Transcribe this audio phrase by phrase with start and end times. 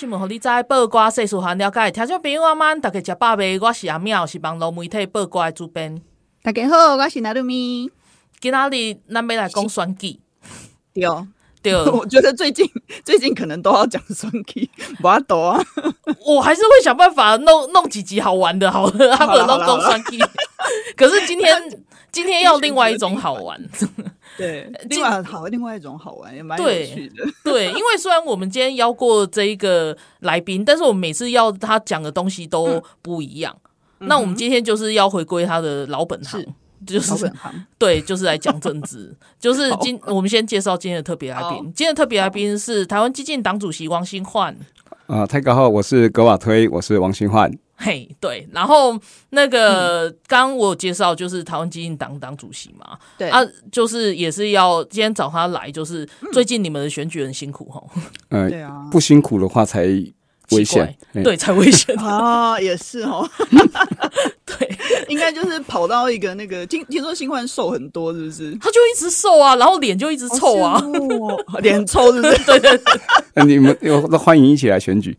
[0.00, 1.90] 新闻，互你知；报挂世事，互咱了解。
[1.90, 3.60] 听众朋友，晚安，大家食饱未？
[3.60, 6.00] 我是阿妙，是网络媒体报挂的主编。
[6.42, 7.90] 大家好，我是纳鲁咪。
[8.40, 10.18] 今仔日咱要来讲选举，
[10.94, 11.28] 对哦，
[11.62, 12.66] 对， 我觉得最近
[13.04, 14.70] 最近可能都要讲选举，
[15.02, 15.62] 不多啊。
[16.24, 20.18] 我还是会想办法弄弄几集好玩的，好了，他们都讲选举。
[20.96, 21.62] 可是今天
[22.10, 23.62] 今天要另外一种好玩，
[24.40, 27.24] 对，另外好另外一种好玩也蛮有趣的。
[27.44, 33.56] 对，因为虽然我们今天邀过这一个来宾，但是我们每次要他讲的东西都不一样。
[34.00, 36.44] 嗯、那我们今天就是要回归他的老本行。
[36.86, 37.30] 就是
[37.76, 39.14] 对，就是来讲政治。
[39.38, 41.58] 就是今我们先介绍今天的特别来宾。
[41.74, 44.56] 今天的特别来宾是台湾激进党主席王新焕。
[45.10, 47.50] 啊，泰哥好，我是葛瓦推，我是王新焕。
[47.74, 48.48] 嘿，对。
[48.52, 48.96] 然后
[49.30, 52.96] 那个刚刚我有介绍，就是台湾基进党党主席嘛。
[53.18, 53.40] 对啊，
[53.72, 57.82] 就是也是要今天找他来，就是最近你们的选举很辛苦哈。
[58.28, 59.84] 嗯，对啊，不辛苦的话才。
[60.52, 62.58] 危险，对，才危险啊！
[62.60, 63.60] 也是哦，对，
[65.10, 68.56] 应该就是跑到一个那个听听说新欢瘦很多，是不是？
[68.60, 70.82] 他就一直瘦啊，然后脸就一直臭啊，
[71.60, 72.38] 脸臭是不是？
[72.44, 73.00] 对对对，
[73.34, 75.16] 那你们有那欢迎一起来选举。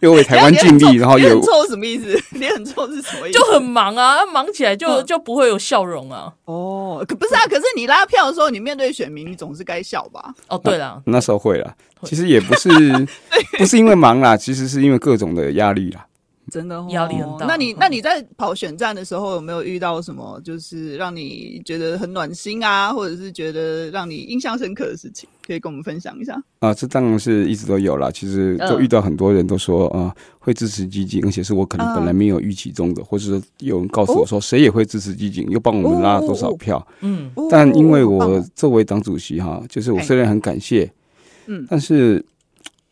[0.00, 2.22] 又为台湾尽力，然后又很臭什么意思？
[2.32, 3.38] 脸很臭是什么意思？
[3.38, 6.30] 就很忙啊，忙起来就就不会有笑容啊。
[6.44, 10.34] 哦，可不是啊，可是你拉票的时候，你面对选民，你总是该笑吧？
[10.48, 11.74] 哦，对了，那时候会了。
[12.02, 12.68] 其实也不是，
[13.56, 16.04] 不是因为忙啦，其实是因为各种的压力啦。
[16.56, 17.44] 真的压力很大。
[17.44, 26.42] 那你那你在跑选战的时候，有没有遇到什么就是让你觉得很暖心啊，或者是觉得让你印象深刻的事情，可以跟我们分享一下？
[26.60, 28.10] 啊，这当然是一直都有啦。
[28.10, 36.84] 其实就遇到很多人都说啊，会支持基进，而且是我可能本来没有预期中的，或者说有人告诉我说谁也会支持基进，又帮我们拉了多少票。
[37.02, 40.90] 嗯，但因为我作为党主席哈，就是我虽然很感谢，
[41.48, 42.24] 嗯，但是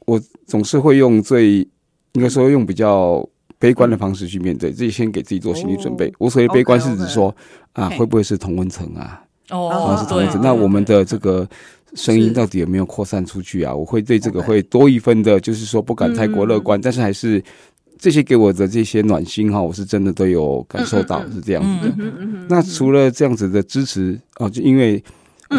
[0.04, 1.66] 我总是会用最
[2.12, 3.26] 应该说用比较。
[3.64, 6.12] 悲观的方式去面对，自己先给自己做心理准备。
[6.18, 7.34] 我所谓悲观是指说
[7.72, 9.22] 啊，会不会是同温层啊？
[9.48, 10.38] 哦，是同温层。
[10.42, 11.48] 那我们的这个
[11.94, 13.74] 声音到底有没有扩散出去啊？
[13.74, 17.42] 我会对这个会多一分的，就是说不敢太过乐观，但是还是
[17.98, 21.94] 这些给我的这些暖心哈，我是真的都有感受到是这样子的。
[22.50, 25.02] 那除了这样子的支持啊，就因为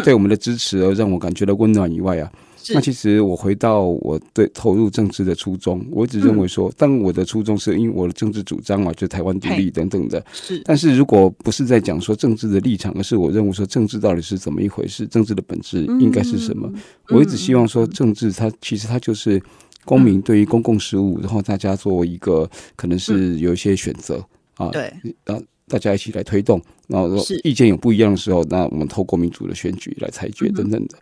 [0.04, 2.30] 对我们的支持而让我感觉到温暖以外啊。
[2.74, 10.24] 那其实我回到我对投入政治的初衷，我一直认为说，当我的初衷是因为我的政治主张嘛，就台湾独立等等的。
[10.32, 16.70] 是，但是如果不是在讲说政治的立场，而是我认为说政治到底是怎么一回事，政治的本质应该是什么？
[17.08, 19.40] 我一直希望说，政治它其实它就是
[19.84, 24.24] 公民对于公共事务，然后大家做一个可能是有一些选择
[24.56, 24.92] 啊，对，
[25.24, 30.98] 然后大家一起来推动，然后意见有不一样的时候，那我们透过民主的选举来裁决等等的。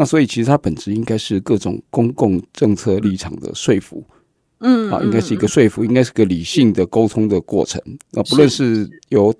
[0.00, 4.02] 那所以其实它本质应该是各种公共政策立场的说服，
[4.60, 7.78] 嗯，啊，应该是一个说服，应该是个理性的沟通的过程。
[8.12, 9.30] 那不论是由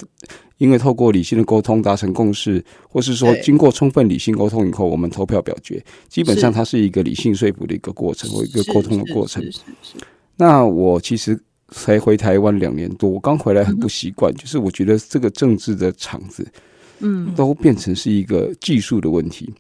[0.59, 9.42] 因为透过理性的沟通达成共识，或是说经过充分理性沟通以后，我们投票表决，基本上它是一个理性说服的一个过程或一个沟通的过程。
[10.37, 11.41] 那我其实
[11.71, 16.47] 才回台湾两年多，我刚回来很不习惯，就是我觉得这个政治的场子，
[16.98, 19.50] 嗯，都变成是一个技术的问题。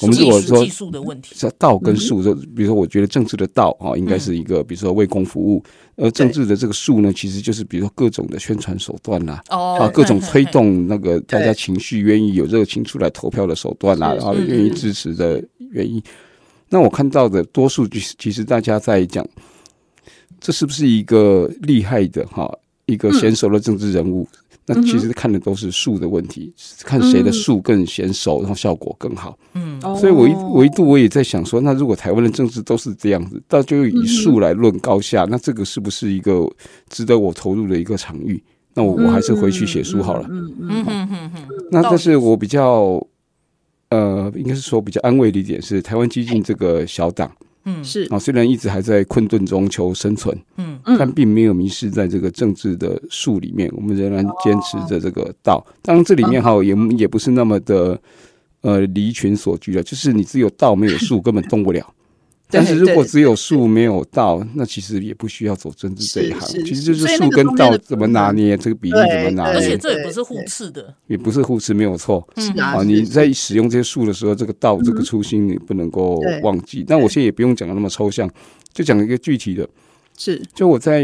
[0.00, 5.62] 我们如果说技术的问题，是道跟术，就比如说，我觉得政治的道啊，应该是一个，比如说为公服务，
[5.96, 15.42] 而政治的这个术呢，其实就是比如说各种的宣传手段啦，啊，各种推动那个大家情绪愿意有热情出来投票的手段啦，然后愿意支持的
[15.72, 16.00] 原因。
[16.68, 19.26] 那我看到的多数，其实大家在讲，
[20.38, 22.48] 这是不是一个厉害的哈，
[22.86, 24.28] 一个娴熟的政治人物？
[24.68, 26.52] 那其实看的都是术的问题，
[26.84, 29.38] 看谁的术更娴熟，然后效果更好。
[29.54, 36.46] 嗯，所以我一我一度我也在想说，那如果台湾的政治都是这样子，那就以术来论高下，那这个是不是一个
[36.90, 38.42] 值得我投入的一个场域？
[38.74, 40.26] 那我我还是回去写书好了。
[40.30, 41.48] 嗯嗯嗯嗯嗯。
[41.70, 43.04] 那但是我比较
[43.88, 47.32] 呃，应该是说比较安慰的一点是，台湾激进这个小党，
[47.64, 48.06] 嗯，是。
[48.10, 55.64] 啊，虽然一直还在困顿中求生存，嗯，但并没有迷失在这个政治的树里面，我们仍然坚持着这个道。
[55.82, 58.00] 当然，这里面哈也也不是那么的
[58.62, 61.94] 呃离群索居了，就是你只有道没有树， 根本动不了。
[62.50, 66.64] 但是如果只有术没有道，那其实也不需要走政治这一行。
[66.64, 69.54] 其实就是术跟道怎么拿捏，这个比例怎么拿捏。
[69.54, 72.26] 而且这也不是互斥的，也不是互斥，没有错。
[72.58, 76.82] 啊，你在使用这些术的时候，这个道这个初心你不能够忘记。
[76.86, 78.30] 但我现在也不用讲的那么抽象，
[78.72, 79.68] 就讲一个具体的。
[80.16, 81.02] 是，就我在，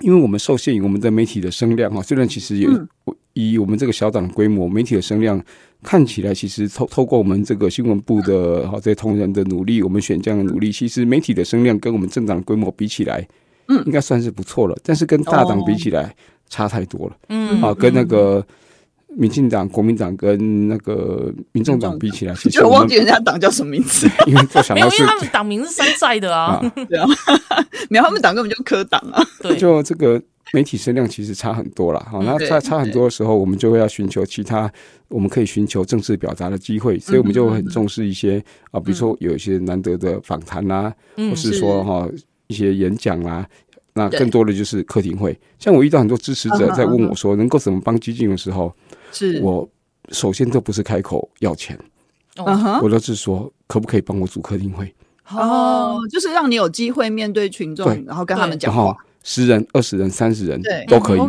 [0.00, 2.66] 因为我们受限于我们的媒体的声量哈，虽然其实也
[3.34, 5.38] 以我们这个小党规模，媒体的声量。
[5.84, 13.26] 看起来其实透透过我们这个新闻部的好这些同仁的努力，我们选将的努力，其实媒体的声量跟我们政党规模比起来，
[13.68, 14.76] 嗯，应该算是不错了。
[14.84, 16.14] 但是跟大党比起来，
[16.48, 17.16] 差太多了。
[17.28, 18.46] 嗯，啊，跟那个
[19.08, 27.06] 民进党、国民党跟那个民众党比起来，其实我忘记人家党叫什么名字， 因为就想到是因为他们党名是山寨的啊， 对啊，
[27.90, 30.22] 没有他们党根本就科党啊，对，就这个。
[30.52, 34.70] 媒体声量其实差很多了，好，那差差很多的时候，我们就会要寻求其他
[35.08, 42.06] 我们可以寻求政治表达的机会，所以我们就会很重视一些啊，比如说有一些难得的访谈啊，或是说哈
[42.48, 43.46] 一些演讲啊，
[43.94, 45.38] 那更多的就是客厅会。
[45.58, 48.74] 像我遇到很多支持者在问我说，能够怎么帮基进的时候，
[49.10, 49.40] 是。
[49.40, 49.66] 我
[50.10, 51.78] 首先都不是开口要钱，
[52.82, 54.94] 我都是说可不可以帮我组客厅会？
[55.30, 58.94] 哦，就是让你有机会面对群众，然后跟他们讲话。
[59.24, 61.20] 十人、二十人、三十人都可以，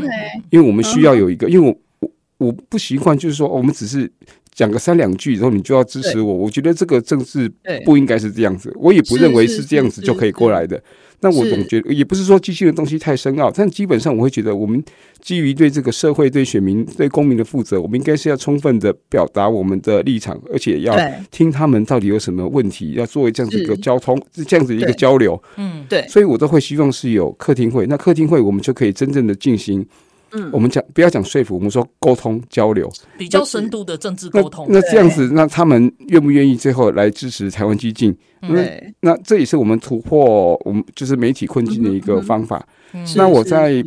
[0.49, 4.11] 因为我们需要有一个，因为我我我不习惯，就是说我们只是
[4.53, 6.33] 讲个三两句，然后你就要支持我。
[6.33, 7.51] 我觉得这个政治
[7.85, 10.81] 不应该是这样子，我也不认为是这样子就可以过来的。
[11.21, 14.83] 那我总觉得，也不是说机器的东西太深奥，但基本上我会觉得，我们
[15.21, 20.93] 基于对这个社会、对选民、对公民的负责，我们应该是要充分的表达我们的立场，而且要
[21.31, 25.41] 听他们到底有什么问题，要作为这样子一个交通，是这样子一个交流。
[25.55, 29.85] 嗯，对，所以我都会希望是有客厅会，那客厅会我们就可以真正的进行。
[30.33, 34.65] 嗯，我们讲不要讲说服，我们说沟通交流，比较深度的政治沟通。
[34.69, 38.15] 那这样子，那他们愿不愿意最后来支持台湾激进？
[38.41, 42.67] 对，那这也是我们突破我们就是媒体困境的一个方法。
[43.15, 43.83] 那我在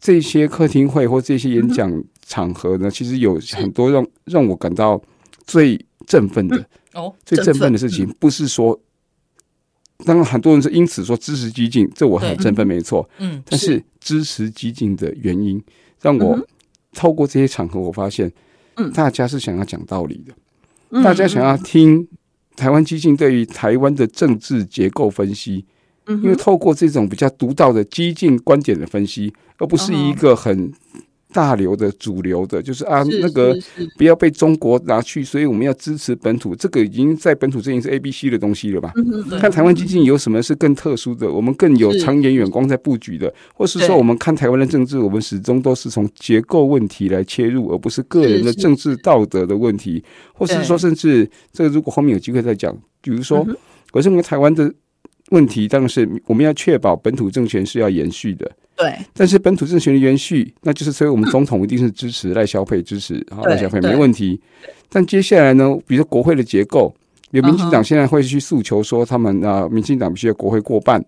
[0.00, 5.00] 这些客厅会或这些演讲场合呢，其实有很多让让我感到
[5.46, 8.78] 最振奋的哦，最振奋的事情，不是说。
[10.04, 13.08] 当然，很多人是因此说支持激进，这我很振奋，没错。
[13.18, 15.62] 嗯，但是支持激进的原因，
[16.00, 16.38] 让我
[16.92, 18.30] 透过这些场合，我发现，
[18.76, 22.06] 嗯，大家是想要讲道理的，大家想要听
[22.56, 25.64] 台湾激进对于台湾的政治结构分析，
[26.06, 30.72] 因为透过这种比较独到的激进观点的分析，而不是一个很。
[31.32, 33.56] 大流的主流的，就是啊，是那个
[33.96, 36.54] 不要被中国拿去，所以我们要支持本土。
[36.54, 38.92] 这个已经在本土阵营是 A、B、C 的东西了吧？
[38.96, 50.02] 嗯、看台湾基进有什么是更特殊的，我们更有长远眼光在布局的，或是说我们看台湾的政治，我们始终都是从结构问题来切入，而不是个人的政治道德的问题，
[50.34, 53.46] 或是说甚至这个如果后面有机会再讲，比如说
[53.92, 54.72] 我认为台湾的
[55.30, 58.50] 问题当然是我们要确保本土政权是要延续的。
[58.76, 64.40] 对，但是本土政权的延续，那就是所以我们总统一定是支持赖萧配，支持 啊赖萧配没问题。
[64.88, 66.94] 但接下来呢，比如说国会的结构，
[67.30, 71.04] 有民进党现在会去诉求说，他们啊，民进党必须要国会过半。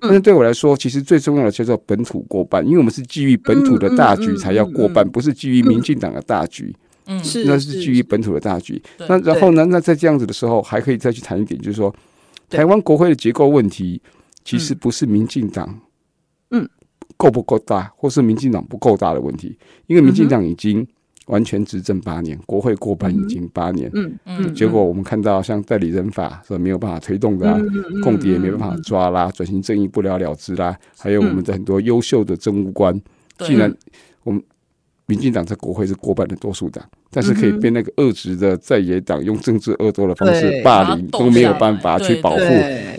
[0.00, 6.74] 但是对我来说，其实最重要的叫做本土过半，因为我们是基于本土的大局才要过半，不是基于民进党的大局。
[7.06, 8.80] 嗯，是，那是基于本土的大局。
[9.08, 11.94] 那然后呢，那在这样子的时候，还可以再去谈一点，就是说，
[12.48, 14.00] 台湾国会的结构问题，
[14.44, 15.80] 其实不是民进党
[16.50, 16.68] 嗯。
[17.16, 19.56] 够不够大，或是民进党不够大的问题？
[19.86, 20.84] 因为民进党已经
[21.26, 24.18] 完全执政八年，国会过半已经八年，嗯。
[24.26, 27.56] 嗯，结果我们看到像代理人法是没有办法推动的，
[28.02, 33.00] 共谍也没办法抓啦，转型正义不了了之啦，还有我们的很多优秀的政务官，
[33.38, 33.72] 既然
[34.24, 34.42] 我们
[35.06, 42.42] 民进党在国会是过半的多数党，但是可以被那个恶职的在野党用政治恶斗的方式霸凌，都没有办法去保护。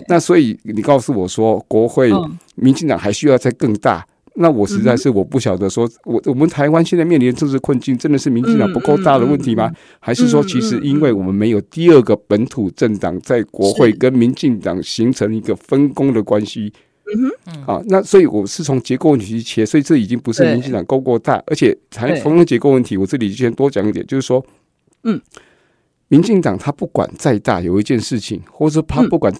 [0.08, 2.12] 那所以你告诉我说，国会
[2.54, 4.06] 民进党还需要再更大？
[4.38, 9.72] 那我实在是我不晓得说，我我们台湾现在面临的政治困境，真的是民进党不够大的问题吗？
[9.98, 16.70] 还是说，其实因为我们没有第二个本土政党在国会跟民进党形成一个分工的关系？
[17.14, 24.44] 嗯哼，啊，那所以我是从结构问题去切，所以这已经不是民进党够够大，而且谈同样结构问题，我这里就先多讲一点，就是说，
[25.04, 25.20] 嗯，
[26.08, 29.34] 民进党他不管再大，有一件事情，或者他不管。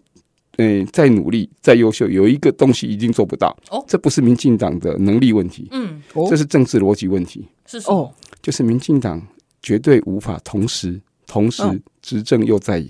[0.59, 3.55] 嗯，再努力再优秀，有一个东西一定做不到。
[3.69, 7.47] 哦，这不是民进党的能力问题，嗯，这是政治逻辑问题。
[7.67, 8.11] 是哦？
[8.41, 9.21] 就是民进党
[9.61, 11.63] 绝对无法同时同时
[12.01, 12.89] 执政又在野。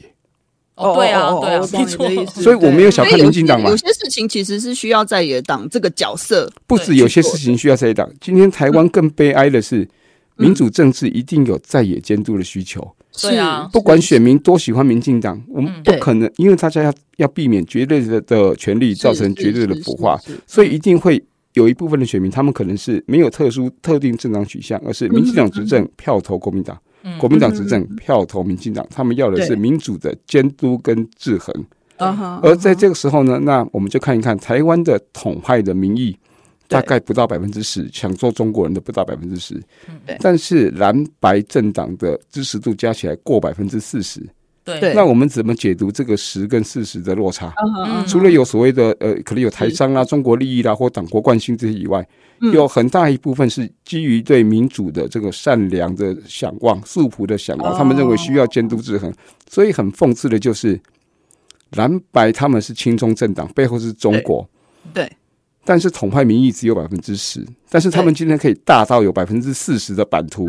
[0.76, 2.26] 哦，对啊，对啊，没错。
[2.42, 3.70] 所以我没有小看民进党嘛。
[3.70, 8.08] 有些事情其实是需要在野党这个角色，不止有些事情需要在野党。
[8.20, 9.88] 今天台湾更悲哀的是，
[10.36, 12.86] 民主政治一定有在野监督的需求。
[13.12, 26.78] 是啊，不管选民多喜欢民进党，我们不可能，因为大家要要避免绝对的的权利造成绝对的腐化，所以一定会有一部分的选民，他们可能是没有特殊特定政党取向，而是民进党执政票投国民党。
[27.18, 31.54] 国民党执政票投民进党，他们要的是民主的监督跟制衡。
[32.42, 36.14] 而在这个时候呢，那我们就看一看台湾的统派的民意，
[36.68, 39.58] 大概不到百分之十，想做中国人的不到百分之十。
[40.20, 44.20] 但是蓝白政党的支持度加起来过百分之四十。
[44.64, 47.54] 对，那我们怎么解读这个十跟四十的落差？
[48.06, 52.06] 除了有所谓的呃，可能有台商啦、中国利益啦，或党国惯性这些以外。
[52.52, 59.12] 有很大一部分是基于对民主的这个善良的向往、素朴的向往，他们认为需要监督制衡，
[59.50, 60.78] 所以很讽刺的就是
[61.72, 64.46] 蓝白他们是亲中政党，背后是中国，
[64.92, 65.10] 对，
[65.64, 70.46] 但是统派民意只有百分之十，但是他们今天可以大到有百分之四十的版图，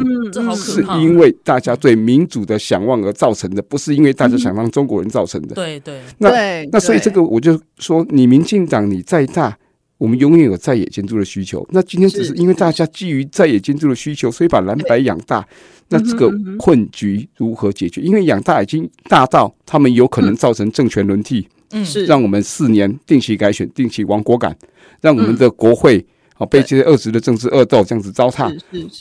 [0.56, 5.56] 是因为大家对民主的向往而造成的，不是因为大家想让中国人造成的。
[5.56, 9.58] 对对，那那所以这个我就说，你民进党你再大。
[9.98, 11.68] 我们永远有在野监督的需求。
[11.72, 15.46] 那今天只是因为大家基于在野监督的需求，所以把蓝白养大。
[15.90, 18.02] 那这个困局如何解决？
[18.02, 21.48] 因为养大已经大到他们有可能造成政权轮替。
[21.72, 24.56] 嗯，是让我们四年定期改选、定期亡国感，
[25.02, 28.54] 让我们的国会啊被这些恶质的政治恶斗这样子糟蹋。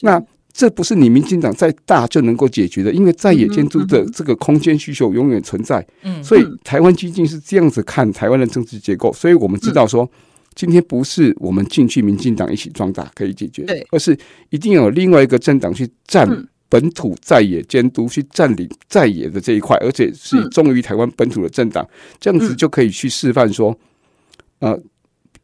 [0.03, 0.21] 那
[0.53, 5.87] 这不是你民进党再大就能够解决的，因为在野监督的这个空间需求永远存在。
[6.03, 10.09] 嗯，所以台湾基金是这样子看台湾的政治结构，所以我们知道说。
[10.57, 14.19] 今天不是我们进去民进党一起壮大可以解决，对，而是
[14.51, 16.27] 一定要有另外一个政党去占
[16.69, 21.87] 本土在野监督，去占领在野的这一块，而且是忠于台湾本土的政党，
[22.19, 23.79] 这样子就可以去示范说，
[24.61, 24.77] 呃，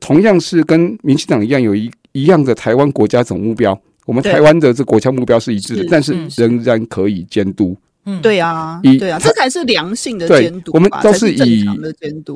[0.01, 7.77] 同样是跟民进党一样有一一样的台湾国家总目标，我们台湾的这国家目标是一致的，但是仍然可以监督。
[8.05, 10.73] 嗯，对啊，对啊，这才是良性的监督。
[10.75, 11.65] 我们都是以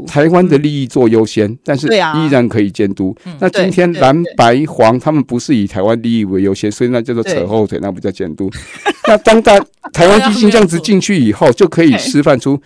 [0.07, 3.15] 台湾的利益做优先，但是依然可以监督。
[3.41, 8.51] 那今天蓝白黄他们不是以台湾利益为优先，所以那叫做扯后腿，那不叫监督。
[9.09, 9.59] 那当大
[9.93, 12.61] 台湾基金这样子进去以后，就可以示范出。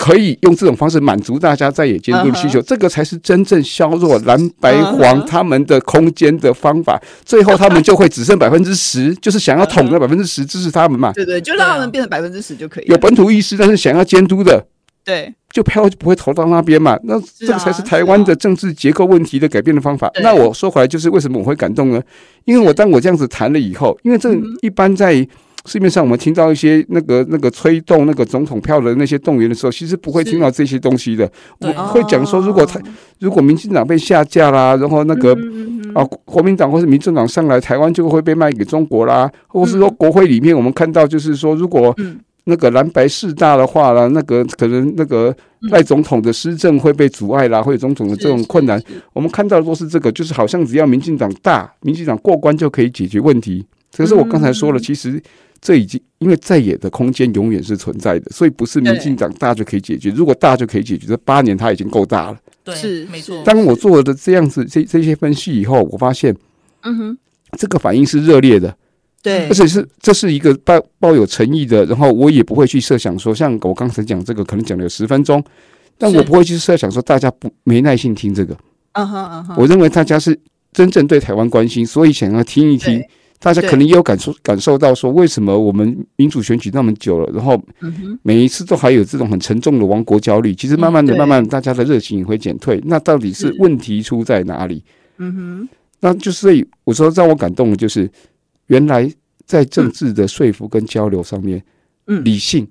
[0.00, 6.98] 可以用这种方式满足大家在野监督的需求，这个才是真正削弱蓝白黄他们的空间的方法。
[7.22, 11.12] 最后他们就会只剩 百分之十，就是想要统的百分之十支持他们嘛。
[11.12, 12.86] 对对，就让他们变成百分之十就可以。
[12.86, 14.64] 有本土意识，但是想要监督的，
[15.04, 16.98] 对，就票就不会投到那边嘛。
[17.04, 20.10] 那这个才是台湾的政治结构问题的改变的方法。
[20.22, 22.00] 那我说回来，就是为什么我会感动呢？
[22.46, 25.28] 因为我当我这样子谈了以后，因为这一般在。
[25.66, 31.30] 市面上我们听到一些那个那个推动那个总统票的那些动员的时候，其实不会听到这些东西的。
[31.60, 32.80] 我会讲说，如果台
[33.18, 35.36] 如果民进党被下架啦，然后那个
[35.94, 41.94] 啊国民党或是民进党上来，台湾就会被卖给中国啦，或是说国会里面我们看到就是说，如果
[42.44, 45.34] 那个蓝白势大的话啦，那个可能那个
[45.70, 48.82] 赖总统的施政会被阻碍啦，会有总统的这种困难。
[49.12, 53.66] 我们看到的都是这个，就是好像只要民进党大，民进党过关就可以解决问题。
[53.96, 55.22] 可是我刚才说了，其实。
[55.62, 60.08] 这已经因为在野的空间永远是存在的，所以不是民进党大就可以解决。
[60.08, 62.38] 如果大就可以解决，这八年他已经够大了。
[62.64, 63.42] 对，是没错。
[63.44, 66.34] 当我做了这样子这这些分析以后，我发现，
[66.84, 67.18] 嗯哼，
[67.58, 68.74] 这个反应是热烈的，
[69.22, 71.84] 对，而且是这是一个抱抱有诚意的。
[71.84, 75.44] 然后我也不会去设想说，像我刚才讲这个，可能讲了有十分钟，
[75.98, 78.56] 但我不会去设想说大家不没耐心听这个。
[78.92, 80.34] 嗯哼嗯哼，我认为大家是
[80.72, 82.98] 真正对台湾关心，所以想要听一听。
[83.40, 87.60] 大家可能也有感受感受到说，为什么我们民主选举那么久了，然后
[88.22, 90.54] 每一次都还有这种很沉重的亡国焦虑？
[90.54, 92.78] 其实慢慢的、慢慢的，大家的热情也会减退。
[92.84, 94.84] 那到底是问题出在哪里？
[95.16, 95.68] 嗯哼，
[96.00, 98.08] 那就是所以我说让我感动的就是，
[98.66, 99.10] 原来
[99.46, 101.62] 在政治的说服跟交流上面，
[102.04, 102.68] 理性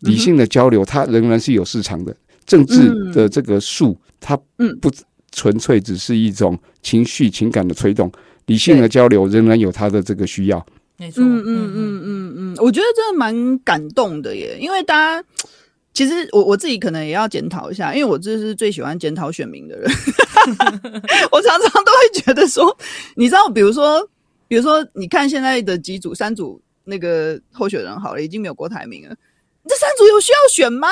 [0.00, 2.16] 理性的交流，它仍然是有市场的。
[2.44, 4.36] 政治的这个术，它
[4.80, 4.88] 不
[5.32, 8.08] 纯粹只是一种情绪情感的推动。
[8.46, 10.64] 理性的交流仍然有他的这个需要，
[10.96, 15.28] 没错，嗯嗯嗯嗯嗯，我觉得真的蛮感动的耶，因为大家
[15.92, 19.90] 其实我我自己可能也要检讨一下，因为我这是最喜欢检讨选民的人，
[21.32, 22.76] 我常常都会觉得说，
[23.16, 24.08] 你知道，比如说，
[24.46, 29.16] 比如说，你看现在的几组三组那个候选人好了，已经没有郭台铭了，
[29.68, 30.88] 这三组有需要选吗？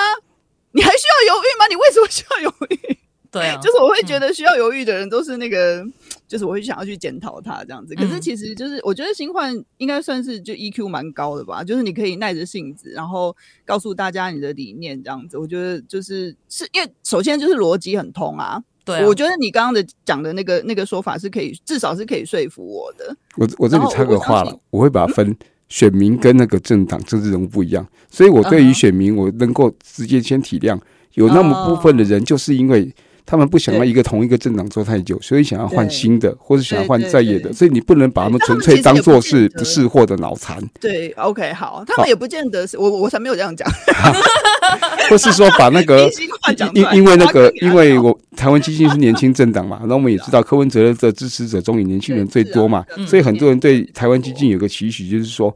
[0.72, 1.66] 你还需要犹豫吗？
[1.68, 2.98] 你为什么需要犹豫？
[3.30, 5.86] 对啊， 就是我会觉得需要犹豫的人都是那个。
[6.26, 7.94] 就是我会想要去检讨他这样子。
[7.94, 15.36] 可是其实就是我觉得新焕应该算是就 EQ 蛮高的吧，就是你可以耐着性子，然后告诉大家你的理念这样子。
[15.36, 18.62] 我觉得就是是因为首先就是逻辑很通啊。
[18.84, 23.16] 对啊，我觉得你刚刚的讲的那个那个说法是可以，至少是可以说服我的。
[23.36, 25.36] 我我这里插个话了，我，我会把它分
[25.68, 30.78] 选民跟那个政党政治人物不一样，所以我对于选民，我能够直接先体谅，
[31.14, 32.94] 有那么部分的人，就是因为。
[33.26, 40.62] 他们不想要一个同一个政党做太久，所以想要换新的，或者想要换在野的，所以你不能把他们纯粹当做是不识货的脑残。
[40.80, 43.68] 对，OK，好，他们也不见得是我，我才没有这样讲。
[45.08, 46.08] 或是说把那个
[46.74, 55.54] 因因为那个，因为我台湾基金是年轻政党嘛，那我们也知道柯文哲的支持者中以年轻人最多嘛，所以很多人对台湾基金有个期许，就是说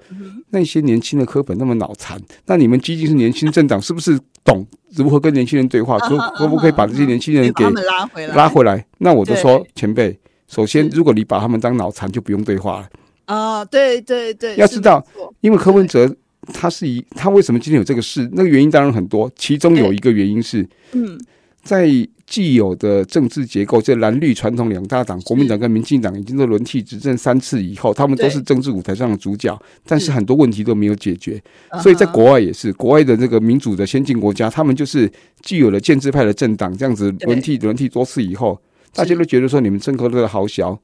[0.51, 4.67] 那些年轻的柯本那么脑残，那你们基金是年轻政党，是不是懂？
[4.95, 5.99] 如何跟年轻人对话？
[5.99, 8.35] 可可不可以把这些年轻人给拉回来？
[8.35, 8.85] 拉回来？
[8.99, 12.89] 那我就说，前辈，首先，如果你把他们当脑残，就不用对话了。
[13.27, 15.05] 啊，对对对，要知道，
[15.41, 16.15] 因为柯文哲
[16.53, 18.29] 他是一他为什么今天有这个事？
[18.33, 21.19] 那个原因当然很多，其中有一个原因是，嗯，
[21.63, 21.89] 在。
[22.29, 31.43] 既有的政治结构，这蓝绿传统两大党，国民党跟民进党已经都轮替执政三次以后，他们都是政治舞台上的主角，但是很多问题都没有解决。
[31.83, 35.11] 所以在国外也是，国外的这个民主的先进国家，他们就是
[35.43, 38.61] 既有了建制派的政党，这样子轮替轮替多次以后，
[38.93, 40.79] 大家都觉得说你们政客都好小。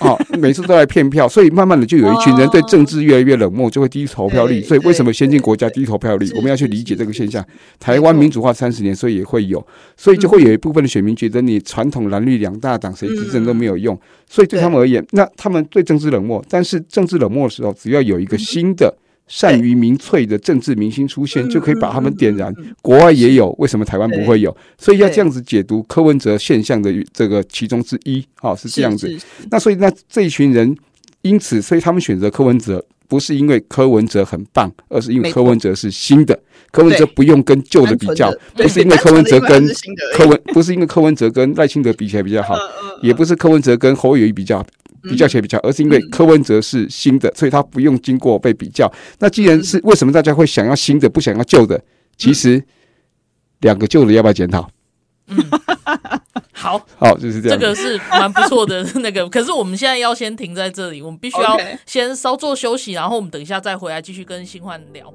[0.00, 4.60] 哦，每次都来骗票，所以慢慢的就有一群人对政治越来越冷漠，就会低投票率。
[4.62, 6.30] 所以为什么先进国家低投票率？
[6.34, 7.44] 我们要去理解这个现象。
[7.80, 9.64] 台湾民主化三十年，所以也会有，
[9.96, 13.98] 所以就会有一部分的选民觉得你传统蓝绿两大党谁执政都没有用，
[14.28, 16.44] 所以对他们而言，那他们对政治冷漠。
[16.48, 18.94] 但是政治冷漠的时候，只要有一个新的。
[19.28, 22.54] 善于民粹的政治明星出现，就可以把他们点燃。
[22.82, 24.54] 国外也有，为什么台湾不会有？
[24.78, 29.16] 所以要这样子解读柯文哲现象的这个其中之一，好，是这样子。
[29.50, 30.76] 那所以那这一群人，
[31.22, 36.38] 因此，所以他们选择柯文哲，不是因为柯文哲很棒，而是因为柯文哲是新的。
[36.70, 39.66] 柯文哲不用跟旧的比较，不是因为柯文哲跟
[40.14, 42.54] 柯文，不是因为柯文哲跟赖清德比起来比较好，
[43.02, 44.64] 也不是柯文哲跟侯友谊比较。
[45.02, 48.92] 比较起来比较，而是因为柯文哲是新的，所以他不用经过被比较。
[49.18, 51.82] 那既然是为什么大家会想要新的，不想要旧的？
[52.16, 52.62] 其实
[53.60, 54.70] 两个旧的要不要检讨？
[55.28, 55.38] 嗯，
[56.52, 57.58] 好，好，就是这样。
[57.58, 65.12] 这个是蛮不错的那个， 可是我们现在要先停在这里，我们必须要先稍作休息，然后我们等一下再回来继续跟新焕聊。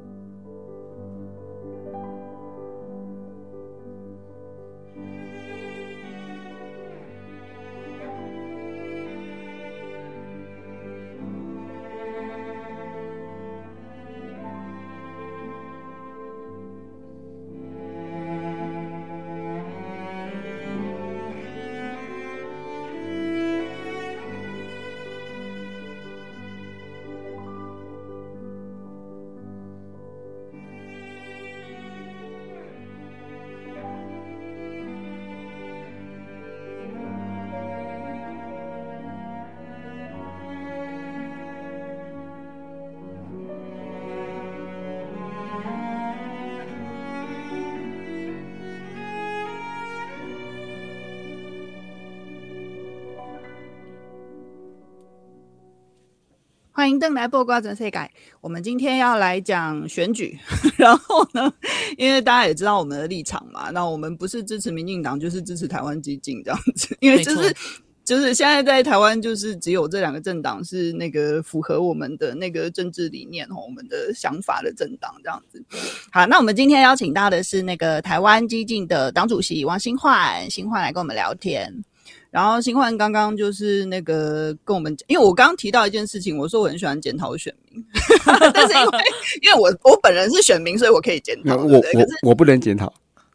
[56.78, 58.12] 欢迎邓来播瓜全世界。
[58.40, 60.38] 我们今天要来讲选举，
[60.78, 61.52] 然后呢，
[61.98, 66.96] 因为大家也知道我们的立场嘛，那我们不是支持民进党，就是支持台湾激进这样子。
[67.00, 67.56] 因为就是
[68.04, 75.60] 就是现在在台湾，就是只有这两个政党是那个符合我们的那个政治理念和我们的想法的政党这样子。
[76.12, 81.74] 好，那我们今天邀请到的是那个台湾激进的党主席王新焕，新焕来跟我们聊天。
[82.30, 87.84] 然后新焕刚刚就是那个跟我们讲，因为我刚刚提到一件事情，我说我很喜欢检讨选民，
[88.54, 89.00] 但是因为
[89.42, 91.56] 因为我我本人是选民，所以我可以检讨。
[91.58, 91.82] 我我
[92.24, 92.94] 我不能检讨。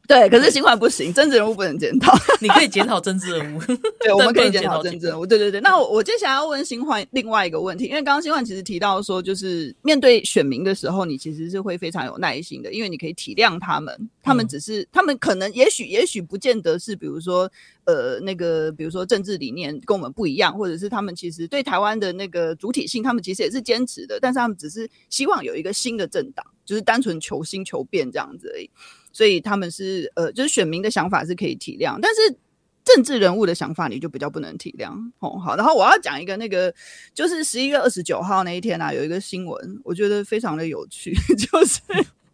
[0.09, 2.13] 对，可是新焕不行，政治人物不能检讨。
[2.43, 3.61] 你可以检讨政治人物，
[4.03, 5.25] 对，我们可以检讨政治人物。
[5.25, 17.51] 对对对，那我我接下来要问新焕另外一个问题，因为刚刚新焕其实提到说，就是面对选民的时候，你其实是会非常有耐心的，因为你可以体谅他们，他们只是、嗯、他们可能也许也许不见得是，比如说
[17.85, 28.69] 呃那个比如说政治理念跟我们不一样，或者是他们其实对台湾的那个主体性，他们其实也是坚持的，但是他们只是希望有一个新的政党，就是单纯求新求变这样子而已。
[29.13, 32.37] 所以他们是呃，就是选民的想法是可以体谅，但是
[32.85, 35.39] 政治人物的想法你就比较不能体谅哦。
[35.39, 36.75] 好，然后我要讲一个那个，
[37.15, 41.81] 就是十一月二十九号那一天啊，有一个新闻，我觉得非常的有趣， 就是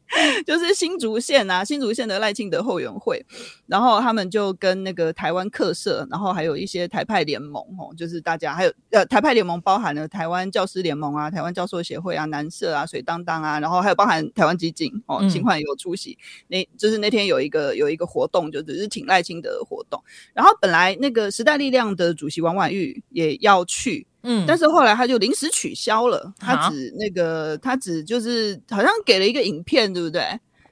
[0.44, 3.24] 就是新竹县啊，新竹县的赖清德后援会，
[3.66, 16.18] 然后他们就跟那个台湾客社，然后还有一些台派联盟哦，就是大家还有呃台派联盟包含了台湾教师联盟啊、台湾教授协会啊、南社啊、水当当啊，然后还有包含台湾基金哦，新焕也有出席。
[16.48, 20.02] 那就是那天有一个有一个活动，就只是挺赖清德的活动。
[20.34, 24.07] 然后本来那个时代力量的主席王婉玉也要去。
[24.22, 30.22] 嗯，但是后来他就临时取消了，他只那个他只就是好像给了一个影片，对不对？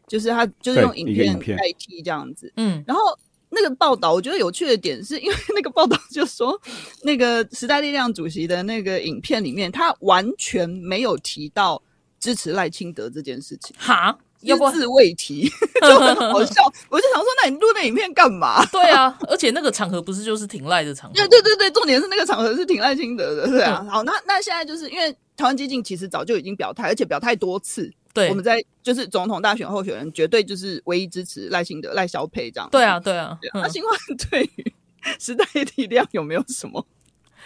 [0.08, 2.52] 就是他就是用影片代替这样子。
[2.56, 3.02] 嗯，然后
[3.50, 6.60] 那个报道我觉得有趣的点是因为那个报道就说，
[7.02, 11.82] 那个时代力量主席的那个影片里面，他完全没有提到
[12.20, 13.74] 支持赖清德这件事情。
[13.78, 14.18] 哈。
[14.40, 15.48] 要不字未提
[15.82, 18.64] 就很好笑，我就想说，那你录那影片干嘛？
[18.66, 21.14] 对啊，而且那个场合不是就是挺赖的场合？
[21.14, 23.86] 对对对对，重点是那个场合是挺赖清德的，对啊。
[23.90, 27.92] 好，那那现在就是因为台湾激进其实早就已经表态，而且表态多次。
[28.12, 32.66] 对，我们在就是总统大选候选人绝对就是唯一支持赖清德、赖萧佩这样。
[32.70, 33.38] 对啊，对啊。
[33.52, 33.92] 那请问
[34.30, 34.72] 对于
[35.18, 35.44] 时代
[35.76, 36.86] 力量有没有什么？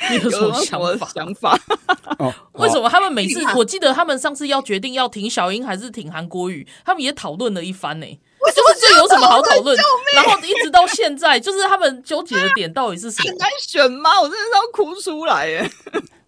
[0.11, 1.09] 你有什么想法？
[1.15, 1.59] 想法？
[2.55, 3.45] 为什么他们每次？
[3.55, 8.07] 我记得他们上次要决定要挺小英还是挺韩国语，他们也讨论了一番呢。
[8.07, 9.77] 为什么这有什么好讨论？
[10.15, 13.29] 然后一直到现在，就是他们纠结的点到底是什么？
[13.29, 14.21] 很难选吗？
[14.21, 15.71] 我真的是要哭出来耶！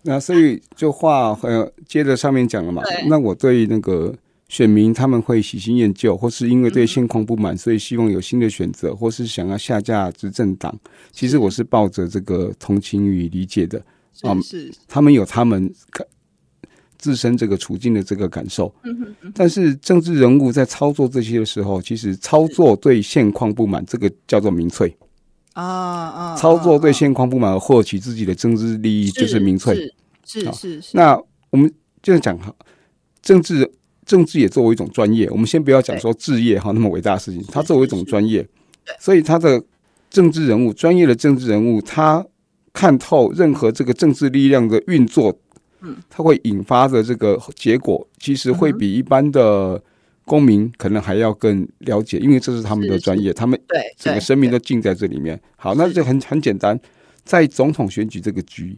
[0.03, 2.83] 那所以就话呃，接着上面讲了嘛。
[3.07, 4.15] 那我对那个。
[4.53, 10.79] 选民他们会喜新厌旧，或是因为对现况不满，所以希望有新的选择，或是想要下架执政党。
[11.11, 13.83] 其实我是抱着这个同情与理解的
[14.21, 15.73] 啊，是他们有他们
[16.99, 18.71] 自身这个处境的这个感受。
[19.33, 24.95] 但是政治人物在操作这些的时候，其实操作对现况不满，这个叫做民粹
[25.55, 26.37] 啊啊！
[26.37, 29.91] 操作对现况不满而获取自己的政治利益，就是民粹。
[30.27, 30.91] 是是是。
[30.93, 32.55] 那我们就讲哈，
[33.23, 33.73] 政治。
[34.05, 38.47] 政治也作为一种专业，我们先不要讲说置业哈那么伟大的事情，它作为一种专业，
[38.99, 39.62] 所以他的
[40.11, 42.25] 政治人物，专业的政治人物，他
[42.73, 45.38] 看透任何这个政治力量的运作，
[45.83, 49.81] 嗯，他会引发的这个结果，其实会比一般的
[50.25, 55.41] 公民可能还要更了解，因为这是他们的专业，他们对整个生命都浸在这里面。
[55.57, 56.79] 好，那就很很简单，
[57.25, 58.77] 在总统选举这个局，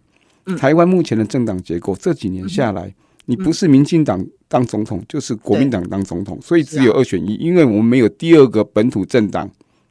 [0.58, 2.94] 台湾目前的政党结构这几年下来。
[3.26, 4.22] 你不是民进党
[4.54, 9.50] 当总统，就是国民党当总统，所以只有二选一，因为我们没有第二个本土政党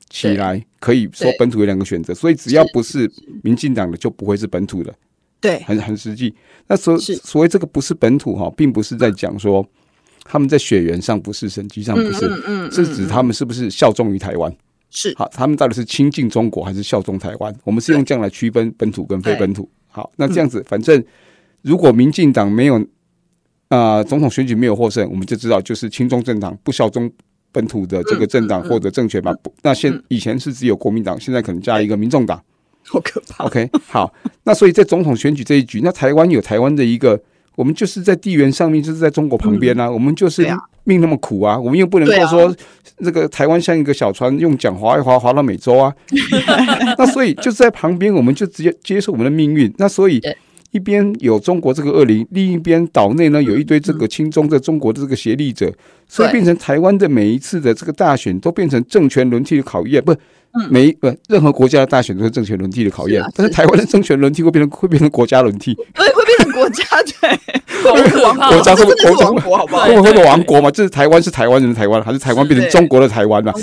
[0.10, 3.12] 起来可以说本土有两个选择，所以只要不是
[3.44, 4.96] 民进党的就不会是本土的，
[5.42, 6.34] 对，很很实际。
[6.68, 9.68] 那所所谓这个不是本土哈，并不是在讲说
[10.24, 14.56] 他们在血缘上不是，实际上不是，嗯，是指他们是不是效忠于台湾？
[14.92, 17.54] 是好，他们到底是亲近中国还是效忠台湾？
[17.66, 19.70] 我们是用这样来区分本土跟非本土。
[19.90, 21.04] 好，那这样子，反正
[21.64, 22.82] 如果民进党没有。
[23.70, 27.12] 啊、呃，总统选举没有获胜，我们就知道就是亲中政党不效忠
[27.52, 29.32] 本土的这个政党获得政权吧。
[29.32, 32.40] 嗯嗯嗯、那现以前是只有国民党，现在可能加一个民众党，
[32.86, 33.46] 好可怕。
[33.46, 37.20] OK，好，那所以在总统选举这一局，那台湾有台湾的一个，
[37.56, 40.48] 我们就是在地缘上面就是在中国旁边啊，嗯、我们就是
[40.84, 42.56] 命那么苦啊，我们又不能够说
[42.98, 45.92] 这个台湾像一个小船，用桨划一划划到美洲啊。
[46.98, 49.74] 那所以就在旁边，我们就直接接受我们的命运。
[49.78, 50.22] 那所以。
[50.74, 55.72] 一边有中国这个恶灵，另一边岛内呢有一堆这个亲中的中国的这个协力者，
[56.08, 60.16] 所以变成台湾的每一次的这个大选都变成政权轮替的考验，不，
[60.72, 66.84] 每不任何国家的大选都是政权轮替的考验，但是台湾的政权轮替会变成会变成国家轮替，对，会变成国家
[67.22, 67.40] 对，
[68.24, 69.86] 王国家会不会王国好不好？
[69.86, 70.72] 会不会王国嘛？
[70.72, 73.54] 就是台湾是台湾人的台湾，还是台湾变成中国的台湾嘛？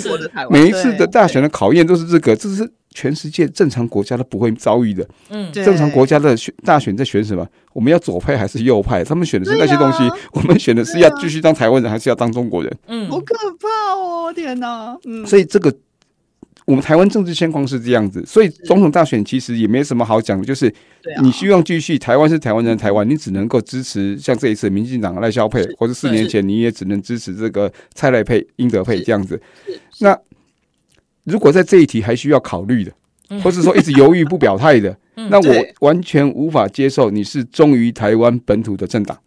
[0.49, 2.71] 每一次的大选的考验都是这个，这是。
[2.93, 5.07] 全世界正常国家都不会遭遇的。
[5.29, 7.47] 嗯，正常国家的选大选在选什么？
[7.73, 9.03] 我们要左派还是右派？
[9.03, 9.99] 他们选的是那些东西，
[10.33, 12.77] 我们选的是要继续当台湾人，还是要当中国人？
[12.87, 14.33] 嗯，好可怕哦！
[14.33, 14.97] 天哪！
[15.05, 15.73] 嗯，所以这个
[16.65, 18.23] 我们台湾政治现况是这样子。
[18.25, 20.73] 所以总统大选其实也没什么好讲的，就是
[21.21, 29.41] 你希望继续台湾是台湾人的台湾，你只能够支持像这一次民进党赖萧佩，或者四年前你也只能支持这个蔡赖佩、英德佩这样子。
[29.99, 30.17] 那
[31.23, 32.91] 如果在这一题还需要考虑的，
[33.43, 34.97] 或者说一直犹豫不表态的，
[35.29, 39.17] 那我完全无法接受你是忠于台湾本土的政党。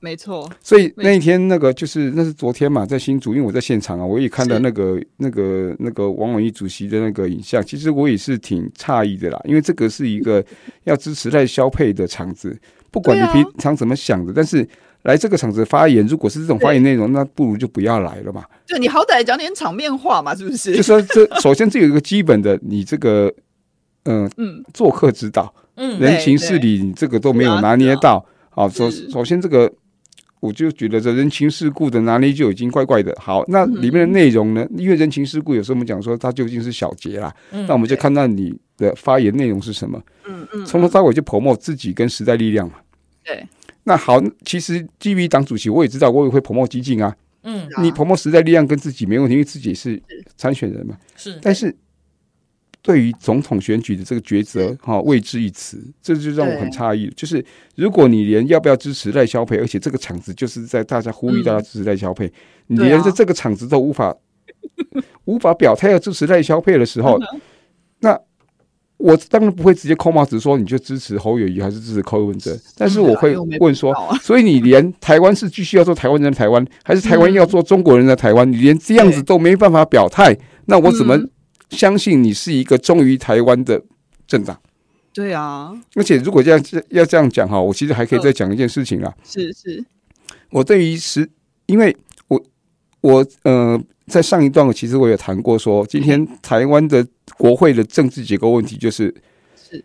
[0.00, 10.44] 没错，所以那一天那个就是那是昨天嘛，在新竹，因为我在现场啊，我也看到那个那个那个王婉諭主席的那个影像，其实我也是挺诧异的啦，因为这个是一个
[10.82, 12.54] 要支持赖消配的场子，
[12.90, 14.68] 不管你平常怎么想的，但是。
[15.04, 18.42] 来这个场子发言，如果是这种发言内容，那不如就不要来了嘛。
[18.66, 20.74] 就你好歹讲点场面话嘛，是不是？
[20.74, 23.32] 就说这首先这有一个基本的，你这个，
[24.04, 28.24] 呃、嗯做客之道，嗯，人情事理，你这个都没有拿捏到。
[28.48, 29.70] 好，首首先这个，
[30.40, 33.14] 我就觉得这人情世故的拿捏就已经怪怪的。
[33.20, 34.66] 好，那里面的内容呢？
[34.76, 40.00] 因为人情世故有时候我们讲说它究竟是小节啦，那我们就看到你的发言内容是什么。
[40.26, 42.74] 嗯嗯，从头到尾就 promote 自己跟时代力量嘛。
[43.22, 43.46] 对，
[43.84, 47.14] 那好，其实基于党主席，我也知道我也会 promote 基进啊。
[47.42, 50.02] 嗯，你 promote 时代力量跟自己没问题，因为自己是
[50.36, 50.98] 参选人嘛。
[51.16, 51.74] 是，但是。
[52.86, 57.10] 对于总统选举的这个抉择，哈，未置一词，这就让我很诧异。
[57.16, 57.42] 就是
[57.76, 62.30] 如果你连要不要支持赖萧配，而且这个场子就是在大家呼吁大家支持赖萧配，
[62.66, 64.14] 你连在这个场子都无法
[65.24, 67.26] 无法表态要支持赖萧配的时候，那
[68.96, 81.18] 我当然不会直接扣帽子说你就支持侯友谊还是支持柯文哲，但是我会问说，所以你连台湾是继续要做台湾人的台湾， 还是台湾要做中国人的台湾，你连这样子都没办法表态，那我怎么？
[81.70, 83.82] 相信你是一个忠于台湾的
[84.28, 84.56] 政党，
[85.12, 85.72] 对啊。
[85.96, 89.12] 而且如果这样要这样讲哈，我其实还可以再讲一件事情啊。
[89.24, 89.84] 是是，
[90.50, 91.28] 我对于是，
[91.66, 91.96] 因为
[92.28, 92.40] 我
[93.00, 99.14] 我呃，在上一段我其实我有谈过说，今天台湾的国会的政治结构问题就是，
[99.56, 99.84] 是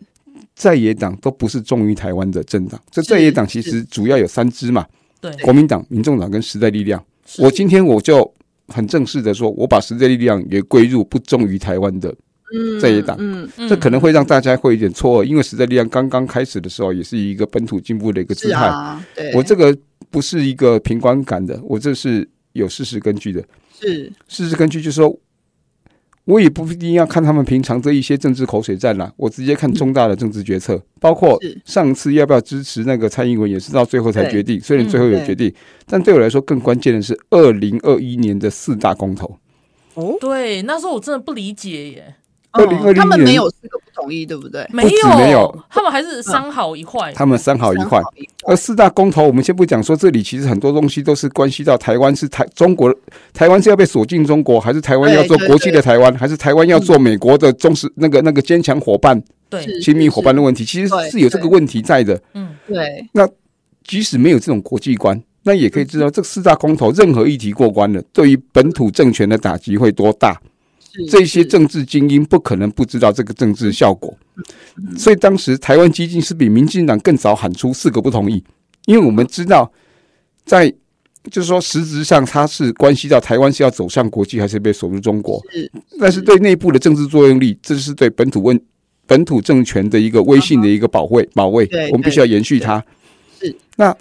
[0.54, 2.80] 在野党都不是忠于台湾的政党。
[2.90, 4.86] 这在野党其实主要有三支嘛，
[5.20, 7.02] 对，国民党、民众党跟时代力量。
[7.38, 8.32] 我今天我就。
[8.72, 12.14] 很正式的说，我把时代力量也归入不忠于台湾的
[12.80, 19.04] 在野党，嗯，嗯，这可能会让大家会有点错愕，因为时代力量刚刚开始的时候也是一个本土进步的一个姿态，啊，
[19.34, 19.76] 我这个
[20.08, 23.42] 不是一个凭观感的，我这是有事实根据的，
[23.80, 25.18] 是事实根据就是说。
[26.24, 34.60] 我也不一定要看他们平常这一些政治口水战啦，我直接看重大的政治决策，包括上次要不要支持那个蔡英文，也是到最后才决定。
[34.60, 35.52] 虽然最后有决定，
[35.86, 39.38] 但对我来说更关键的是二零二一年的四大公投。
[39.94, 42.14] 哦，对，那时候我真的不理解耶。
[42.52, 43.79] 二零二零年他们没有四个
[44.26, 44.66] 对不对？
[44.72, 47.12] 没有，没有，他们还是三好一坏。
[47.14, 48.00] 他们三好一坏。
[48.46, 52.94] 而四大公投，我们先不讲说，这里其实很多东西都是关系到台湾是台中国，
[53.32, 62.20] 台湾是要被锁进中国，还是台湾要做国际的台湾，还是台湾要做美国的忠实那个那个坚强伙伴、对亲密伙伴的问题，其实是有这个问题在的。
[62.34, 63.06] 嗯，对。
[63.12, 63.28] 那
[63.84, 70.40] 即使没有这种国际观，那也可以知道，这四大公投任何议题过关了，对于本土政权的打击会多大。
[71.08, 74.16] 这些政治精英不可能不知道这个政治效果，
[74.96, 78.42] 所以当时台湾基金是比民进党更早喊出四个不同意，
[78.86, 79.70] 因为我们知道，
[80.44, 80.68] 在
[81.30, 85.40] 就是说实质上它是关系到台湾是要走向国际还是被锁入中国，
[85.98, 88.60] 但是对内部的政治作用力，这是对本土问
[89.06, 92.84] 本土政权的一个威信的一个保卫保卫，我们必须要延续它。
[93.40, 93.96] 是那。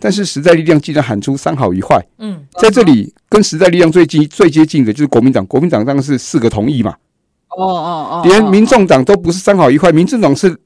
[0.00, 6.94] 但是时代力量既然喊出三好一坏，嗯，在这里跟时代力量最近最接近的就是国民党，国民党当然是四个同意嘛，
[7.56, 10.56] 哦哦哦，连民众党都不是三好一坏，民众党是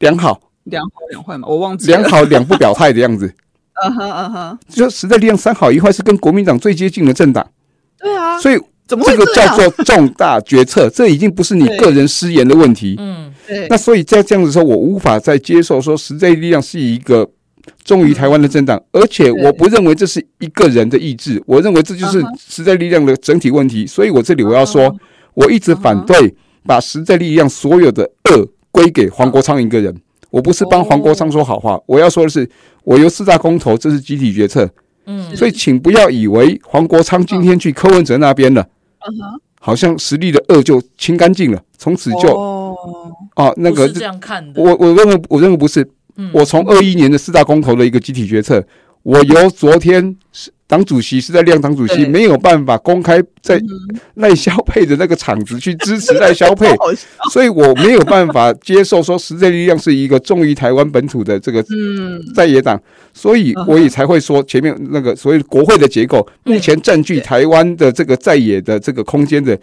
[0.00, 3.26] 两好，两好两坏嘛，我忘记两好两不表态的样子，
[3.82, 7.50] 嗯哼嗯哼，就时代力量三好一坏是跟国民党最接近的政党，
[7.98, 17.30] 对啊，所以这个叫做重大决策， 这已经不是你个人失言的问题，嗯，对，那所以在这样子说，我无法再接受说时代力量是一个。
[17.84, 23.86] 忠于台湾的政党，而且我不认为这是一个人的意志，我认为这就是时代力量的整体问题。
[23.86, 24.94] 所以我这里我要说，
[25.34, 29.94] 我一直反对把时代力量所有的恶归给黄国昌一个人。
[30.30, 32.48] 我不是帮黄国昌说好话，我要说的是，
[32.84, 34.68] 我由四大公投，这是集体决策。
[35.06, 38.66] 嗯，所以请不要以为黄国昌今天去柯文哲那边了，
[39.58, 44.62] 好像实力的恶就清干净了，从此就哦，那个这样看的。
[44.62, 45.88] 我我认为我认为不是。
[46.32, 48.64] 我从二一年的四大公投的一个集体决策，
[49.02, 50.16] 我由昨天
[50.66, 53.60] 党主席是在亮党主席没有办法公开在
[54.14, 56.66] 赖萧配的那个场子去支持赖萧配，
[57.32, 61.64] 所以我没有办法接受说时代力量是一个忠于台湾本土的这个
[62.34, 62.80] 在野党，
[63.14, 69.58] 所以我也才会说前面那个所谓国会的结构，目前占据台湾的这个在野的这个空间的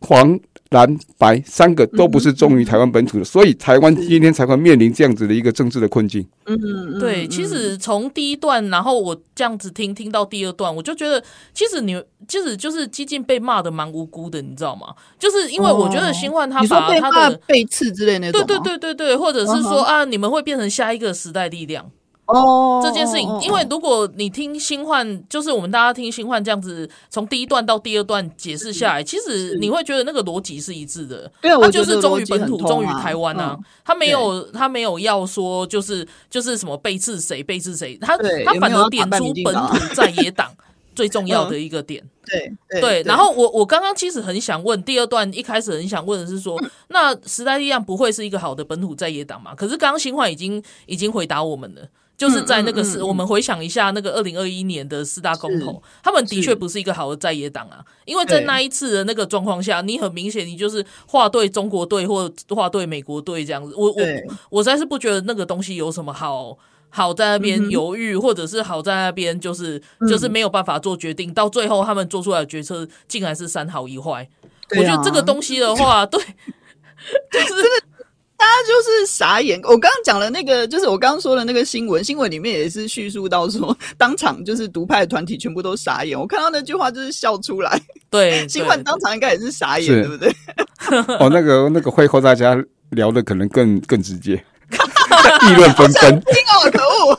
[0.00, 0.38] 黄。
[0.70, 6.26] 蓝白三个都不是忠于台湾本土的，所以台湾今天才会面临这样子的一个政治的困境。
[6.44, 11.22] 嗯，对，其实从第一段，然后我这样子听听到第二段，我就觉得，
[11.54, 14.94] 其实你其实就是激进被骂的蛮无辜的，你知道吗？
[15.18, 21.90] 就是因为我觉得新焕他把他的背刺之类的，对对对对对，或者是说啊，你们会变成下一个时代力量。
[22.28, 31.30] 哦，这件事情，因为如果你听新焕，就是我们大家听新焕这样子，从第一段到第二段解释下来，其实你会觉得那个逻辑是一致的。
[31.40, 33.58] 对，他就是忠于本土，忠于台湾啊。
[33.82, 38.14] 他没有，他没有要说就是就是什么背刺谁背刺谁，他
[38.44, 40.50] 他反而点出本土在野党
[40.94, 42.04] 最重要的一个点。
[42.26, 49.54] 对对，然后我我刚刚其实很想问，第二段一开始很想问的是说， 那时代力量不会是一个好的本土在野党嘛？
[49.54, 51.88] 可是刚刚新焕已经已经回答我们了。
[52.18, 57.78] 就是在那个是，我们回想一下那个二零二一年的四大公投，他们的确不是一个好的在野党啊。
[58.06, 63.72] 因为在那一次的那个状况下，你很明显你就是划对中国队或划对美国队这样子。
[63.76, 64.02] 我我
[64.50, 66.58] 我实在是不觉得那个东西有什么好
[66.90, 71.32] 好在那边犹豫，或者是好在那边就是就是没有办法做决定。
[71.32, 74.28] 到最后他们做出来的决策竟然是三好一坏。
[74.76, 76.20] 我觉得这个东西的话，对，
[77.30, 77.54] 就是。
[78.38, 79.60] 大家就是傻眼。
[79.64, 86.18] 我刚刚讲了那个，就是我刚刚说的那个新闻，新闻里面也是叙述到说，当场就是独派团体全部都傻眼。
[86.18, 87.80] 我看到那句话就是笑出来。
[88.08, 90.32] 对， 新闻当场应该也是傻眼，对不对？
[91.18, 92.56] 哦，那个那个会后大家
[92.90, 94.34] 聊的可能更更直接，
[95.50, 96.20] 议论纷纷。
[96.20, 97.18] 听哦，可恶！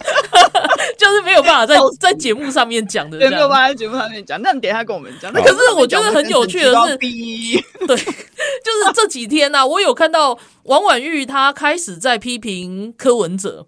[1.40, 4.42] 就是没有办法在 在节目上面讲的，没有办法在节目上面讲。
[4.42, 5.32] 那你等一下跟我们讲。
[5.34, 6.98] 那可是我觉得很有趣的是，
[7.88, 13.66] 对，就是这几天呢、啊，我有看到王婉玉她开始在批评柯文哲，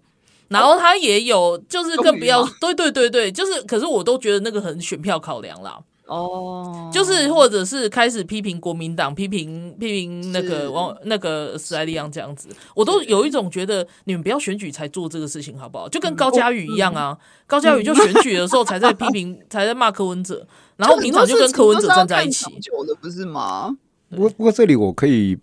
[0.48, 5.78] 然后他也有就是更不要，对对对对，就是，可是我都觉得那个很选票考量啦。
[6.06, 15.88] 哦，就是或者是开始批评国民党，批评批评那个王那个史莱利昂这样子，我都有一种觉得你们不要选举才做这个事情好不好？
[15.88, 23.76] 就跟高嘉宇一样啊，高嘉宇就选举的时候才在批评， 才在骂柯文哲，然后平常就跟柯文哲站在一起，久的不是吗？
[24.10, 25.38] 不过不过这里我可以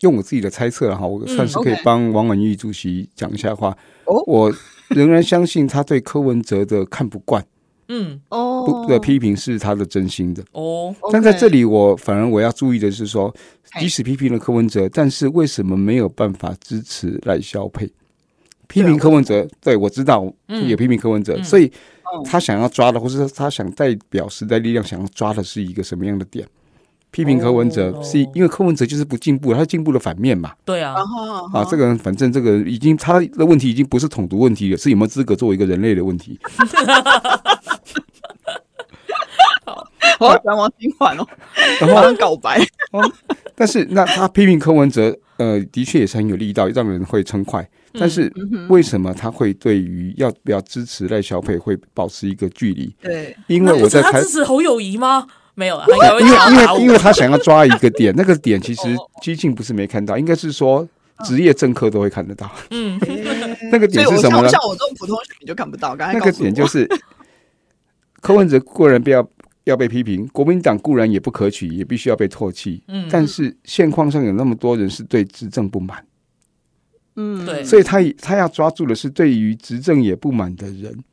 [0.00, 3.76] 用我自己的猜测哈，我算是可以帮王婉玉主席讲一下话。
[4.04, 4.52] 哦，我
[4.88, 7.44] 仍然相信他对柯文哲的看不惯。
[7.94, 10.42] 嗯，哦，不的批评是他的真心的。
[10.52, 13.34] 哦，但在这里我反而我要注意的是说，
[13.78, 17.90] 即使批评了柯文哲，但是为什么没有办法支持赖萧配？
[18.66, 21.70] 批评柯文哲，对我知道也批评柯文哲，所以
[22.24, 26.48] 他想要抓的，或是说他想代表时代力量想要抓的是一个什么样的点？
[27.10, 30.52] 批评柯文哲是因为柯文哲就是不进步，他进步的反面嘛？
[30.64, 30.94] 对啊，
[31.52, 36.40] 啊，这个人反正这个已经他的问题已经不是统独问题了，是有没有资格作为一个人类的问题。
[40.18, 41.26] 我讲王金环哦，
[41.80, 42.60] 然后告白。
[43.54, 47.68] 但是那他批评柯文哲，呃，的确也是很有力道，让人会称快。
[47.92, 48.32] 但是
[48.68, 52.94] 为什么他会对于要不要支持赖萧配会保持一个距离？
[53.00, 55.26] 对，因为我在他支持侯友谊吗？
[55.54, 60.88] 没有啊，因为因为因为他想要抓一个点，那个点其实激进不是没看到，应该是说
[61.24, 62.50] 职业政客都会看得到。
[62.70, 62.98] 嗯，
[63.70, 64.48] 那个点是什么呢？
[64.48, 65.94] 像我这种普通选民就看不到。
[65.94, 66.88] 刚才那个点就是
[68.22, 69.26] 柯文哲个人不要。
[69.64, 72.82] 要被批评，国民党固然也不可取，也必须要被唾弃。
[72.88, 76.04] 嗯，但是现况上有那么多人是对执政不满，
[77.14, 81.04] 嗯，对，所以他他要抓住的是对于执政也不满的人，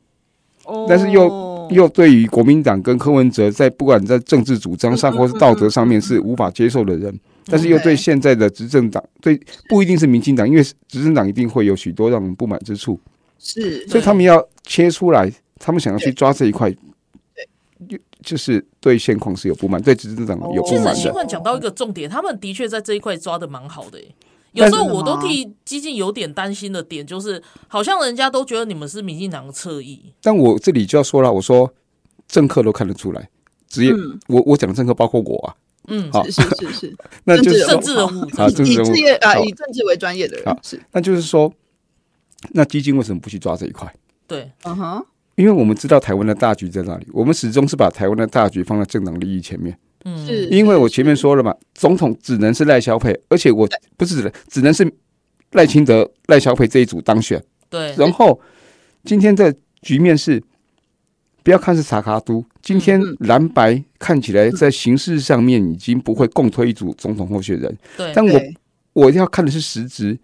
[0.64, 12.98] 哦，但是又又对于国民党跟柯文哲在不管在政治主张上或是道德上面是无法接受的人，但是又对现在的执政党，对不一定是民进党，因为执政党一定会有许多让人不满之处，
[13.38, 16.74] 是，所以他们要切出来，他们想要去抓这一块。
[18.22, 20.94] 就是对现况是有不满，对执政党有不满的。
[20.94, 23.98] 其实新闻讲到一个重点，他们的确在这一块抓的蛮好的。
[24.52, 30.12] 有时候我都替基金有点担心的点，就是好像人家都觉得你们是民进党的侧翼。
[30.20, 31.72] 但我这里就要说了，我说
[32.26, 33.30] 政客都看得出来，
[33.68, 33.92] 职业，
[34.26, 35.54] 我我讲的政客包括我啊，
[35.86, 38.90] 嗯，好，是是是， 那就是政治人物啊，政治人物
[39.20, 40.82] 啊，以政治为专业的人是。
[40.90, 41.52] 那就是说，
[42.50, 43.94] 那基金为什么不去抓这一块？
[44.26, 45.06] 对，嗯哼。
[45.40, 49.74] 因为我们知道台湾的大局在哪里，我们始终是把台湾的大局放在政党利益前面。
[50.04, 50.44] 嗯，是。
[50.48, 54.86] 因为我前面说了嘛，总统只能是赖萧佩，而且我不是只只能是
[55.52, 57.42] 赖清德、赖萧佩这一组当选。
[57.70, 57.94] 对。
[57.96, 58.38] 然后
[59.04, 60.42] 今天的局面是，
[61.42, 67.78] 不要看是查卡都，今天蓝白看起来在形式上面已经不会共推一组总统候选人。
[67.96, 68.12] 对。
[68.14, 68.38] 但我
[68.92, 70.18] 我要看的是实质。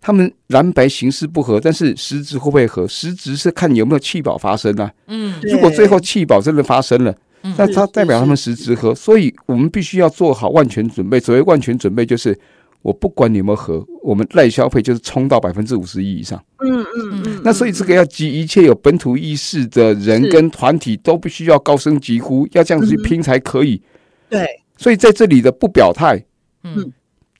[0.00, 2.88] 他们蓝白形式不合，但是实质会不会合？
[2.88, 4.90] 实质是看有没有弃保发生啊。
[5.08, 7.14] 嗯，如果最后弃保真的发生了，
[7.58, 11.20] 那它代表他们实质合，所以我们必须要做好万全准备。
[11.20, 12.38] 所谓万全准备，就是
[12.80, 16.42] 我不管你有没有合，我们赖消费就是冲到百分之五十一以上。
[16.60, 17.40] 嗯嗯嗯。
[17.44, 23.82] 那所以这个要集一切有本土意识的人跟团体都必须要高声疾呼，要这样子去拼才可以。
[24.30, 24.46] 对。
[24.78, 26.24] 所以在这里的不表态，
[26.64, 26.90] 嗯，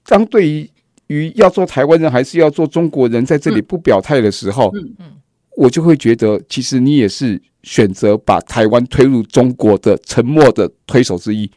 [0.04, 0.70] 当对于。
[1.10, 5.16] 于要做台湾人还是要做中国人，在这里不表态的时候，嗯嗯，
[5.56, 11.50] 我就会觉得，其实你也是选择把台湾推入中国的沉默的推手之一。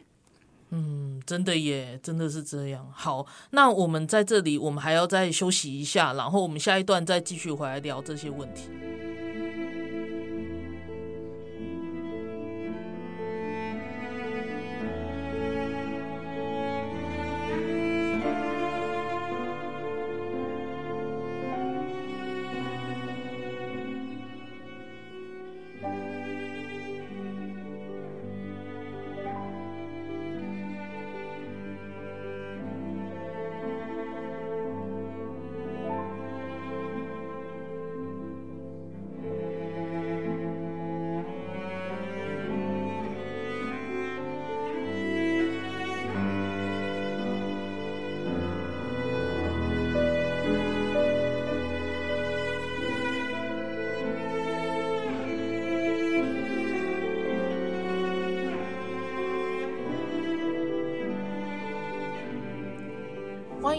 [0.70, 2.84] 嗯，真的耶，真的是这样。
[2.92, 8.62] 好，那我们在这里，我们还要再休息一下，然后我们下一段再继续回来聊这些问题。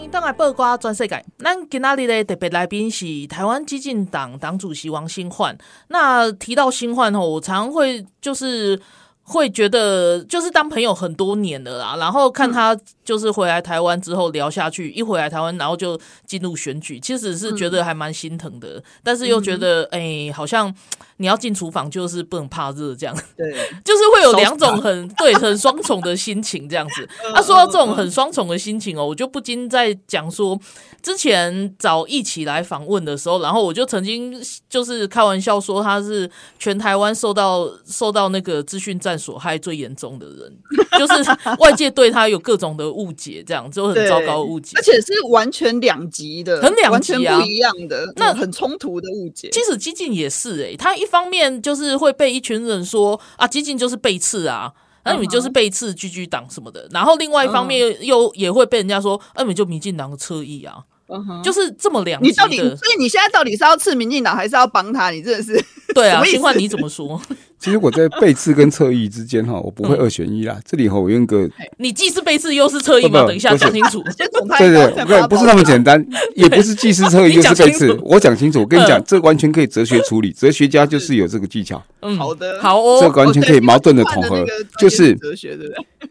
[0.06, 1.26] 迎登来报瓜全世界。
[1.40, 5.58] 咱今仔日的特别来宾是台湾激进党党主席王新焕。
[5.88, 8.80] 那提到新焕吼，我常会就是。
[9.28, 20.72] 会觉得就是当朋友很多年了啦，然后看他就是回来台湾之后聊下去，一回来台湾然后就进入选举，其实是觉得还蛮心疼的，但是又觉得哎，好像
[21.18, 23.52] 你要进厨房就是不能怕热这样，对，
[23.84, 27.10] 就是会有两种很对很双重的心情这样子。
[27.34, 30.60] 他 说到这种很双重的心情哦，我就不禁在讲说，
[31.02, 39.15] 之前找一起来访问的时候，然后我就曾经就是开玩笑说他是全台湾受到受到那个资讯战。
[39.18, 40.58] 所害最严重的人，
[40.98, 49.50] 就是 外界对他有各种的误解，这样就很糟糕误解，而且是完全两极的，很两极啊，不一样的，那很冲突的误解。
[49.52, 54.72] 即使激进也是哎、欸，他一方面就是会被一群人说啊，激进就是背刺啊，
[55.04, 60.84] 那你就是背刺居居党什么的，然后另外一方面又也会被人家说，啊，你就民进党的侧翼啊。
[61.08, 61.44] Uh.
[61.44, 65.12] 就是这么两，你到底，所以你现在到底是要刺民进党，还是要帮他？
[65.12, 65.54] 你真的是
[65.96, 67.20] 对啊，新焕你怎么说？
[67.58, 70.54] 其实我在背刺跟侧翼之间哈，我不会二选一啦。
[70.56, 73.24] 嗯、这里哈，我用个，你既是背刺又是侧翼吗？
[73.26, 74.04] 等一下讲清楚。
[74.60, 77.98] 对对对，不是那么简单， 也不是既是侧翼又是背刺。
[78.04, 81.82] 我讲清楚，我跟你讲，这完全可以哲学处理，哲学家就是有这个技巧。
[82.02, 84.46] 嗯，好的，好哦，这个完全可以矛盾的统合，
[84.78, 86.10] 就是哲学对不对？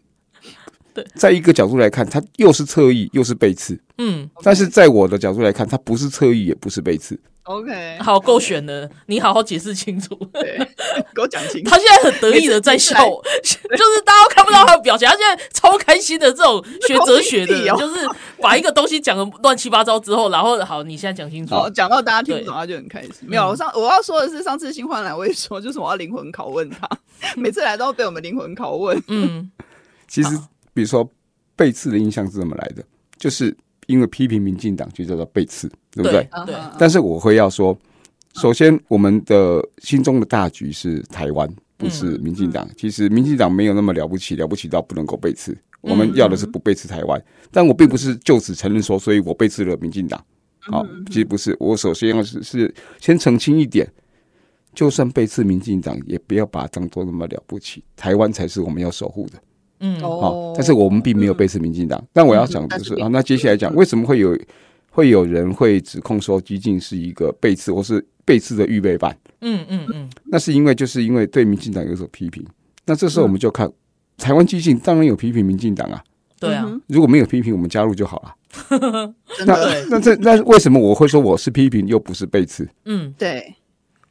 [0.95, 3.79] 对，在一个角度来看，他又是侧翼又是背刺。
[3.99, 7.19] 嗯，但是在我的角度来看，他不是侧翼也不是背刺。
[7.45, 10.15] OK，好，够选的，你好好解释清楚。
[10.33, 10.57] 对，
[11.15, 11.69] 给我讲清楚。
[11.69, 12.95] 他现在很得意的在笑，
[13.45, 16.33] 就是大家都看不到他的表情，他现在超开心的。
[16.33, 18.09] 这种学哲学的， 就是
[18.41, 21.55] 把一个东西讲的乱七八糟之后，然后好，你现在讲清楚。
[21.55, 23.13] 好，讲到大家听不懂，他就很开心。
[23.27, 26.89] 没有，我上我要说的是，上次新欢来，我也说，就是我要灵魂拷问他，
[27.37, 29.01] 每次来都被我们灵魂拷问。
[29.09, 29.51] 嗯，
[30.09, 30.31] 其实。
[30.75, 31.09] 比如说
[31.57, 32.85] 背刺的印象是怎么来的？
[33.17, 33.57] 就是
[33.87, 36.29] 因为批评民进党就叫做背刺，对不对？
[36.45, 36.55] 对。
[36.79, 37.77] 但是我会要说，
[38.35, 42.69] 首先我们的心中的大局是台湾，不是民进党。
[42.77, 45.57] 其实民进党没有那么了不起，了不起到不能够背刺。
[45.81, 47.25] 我们要的是不背刺台湾。
[47.53, 50.23] 但我并不是就此承认说，所以我背刺了民进党。
[50.59, 51.57] 好，其实不是。
[51.61, 53.87] 我首先要是是先澄清一点，
[54.75, 57.85] 就算背刺民进党，也不要把它当做那么了不起。
[57.95, 59.39] 台湾才是我们要守护的。
[59.81, 62.03] 嗯，哦，但是我们并没有背刺民进党。
[62.13, 64.39] 但我要讲的是啊，那接下来讲为什么会有
[64.91, 69.17] 会有人会指控说激进是一个背刺或是背刺的预备版？
[69.41, 72.45] 嗯嗯嗯，那是因为就是因为对民进党有所批评。
[72.87, 73.71] 那这时候我们就看
[74.17, 76.03] 台湾激进当然有批评民进党啊。
[76.41, 78.35] 对啊，如果没有批评，我们加入就好了。
[79.47, 79.57] 那
[79.89, 82.69] 那这那为什么我会说我是批评又不是背刺？
[82.85, 83.55] 嗯，对。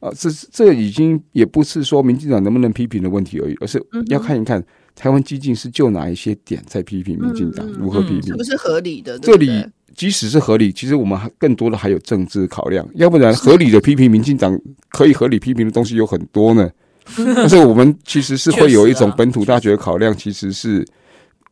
[0.00, 4.62] 啊，这这已经也不是说民进党能不能批评的问题而已，而是要看一看。
[4.94, 7.66] 台湾激进是就哪一些点在批评民进党？
[7.66, 8.28] 如何批评？
[8.28, 9.18] 是不是合理的？
[9.18, 9.66] 这里
[9.96, 12.88] 即使是合理，其实我们还更多的还有政治考量。
[12.94, 14.58] 要不然合理的批评民进党，
[14.90, 16.70] 可以合理批评的东西有很多呢。
[17.16, 20.86] 但是我们其实是会有一种本土大学的考量，其实是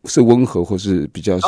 [0.04, 1.46] 是温和或是比较是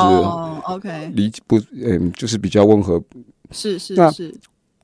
[0.66, 3.02] OK 理不嗯，就是比较温和。
[3.50, 4.34] 是是那是，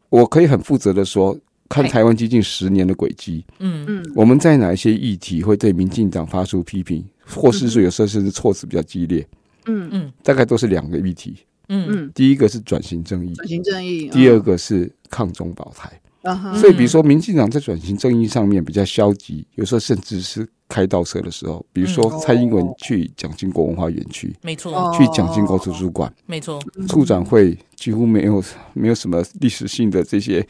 [0.09, 1.37] 我可以很负责的说。
[1.71, 3.85] 看台湾接近十年的轨迹，嗯。
[3.89, 9.27] 嗯，我们在哪一些议题会对民进党发出批评，或是说有时候甚至措辞比较激烈，
[9.67, 9.89] 嗯。
[9.93, 11.37] 嗯，大概都是两个议题，
[11.69, 11.87] 嗯。
[11.89, 15.89] 嗯，第一个是转型正义，转型正义，第二个是抗中保台，
[16.23, 28.43] 啊所以比如说民进党在转型正义上面比较消极，有时候甚至是开倒车的时候，比如说蔡英文去蒋经国文化园区，没错，去蒋经国图书馆，没错，处长会几乎没有
[28.73, 30.45] 没有什么历史性的这些。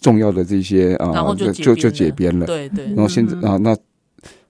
[0.00, 2.46] 重要的这些啊，就就就解编了。
[2.46, 2.86] 对对。
[2.86, 3.76] 然后现在啊，那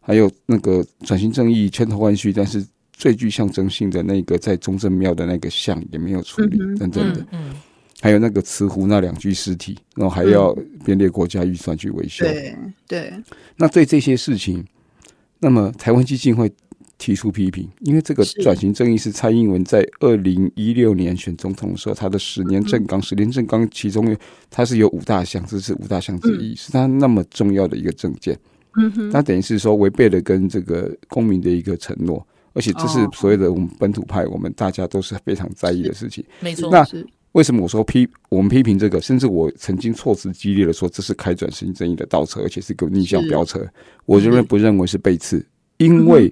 [0.01, 7.27] 还有那个转型正义千头万绪，但是最具象征性的那个在中正庙的那个像也没有处理，等等的。
[7.33, 7.55] 嗯。
[8.01, 12.25] 还有那个慈湖那两具尸体，然后还要编列国家预算去维修。
[12.25, 12.57] 对
[12.89, 13.13] 对。
[13.57, 14.65] 那对这些事情，
[15.39, 16.51] 那么台湾基金会。
[17.01, 24.15] 提出批评，因为这个转型正义是蔡英文在二零一六年选总统的时候，他的十年政纲，十年政纲其中
[24.51, 28.39] 他是有五大项，这是五大项之一，是他那么重要的一个政见。
[28.77, 36.23] 嗯哼，他等于是说违背了跟这个公民的一个承诺，而且这是所谓的我们本土派，我们大家都是非常在意的事情。
[36.41, 36.71] 没错。
[36.71, 36.87] 那
[37.33, 43.67] 为什么我说批我们批评这个，甚至我曾经措辞激烈的说这是开转型正义的倒车，而且是个逆向飙车，
[44.05, 45.43] 我认为不认为是背刺，
[45.79, 46.31] 因为。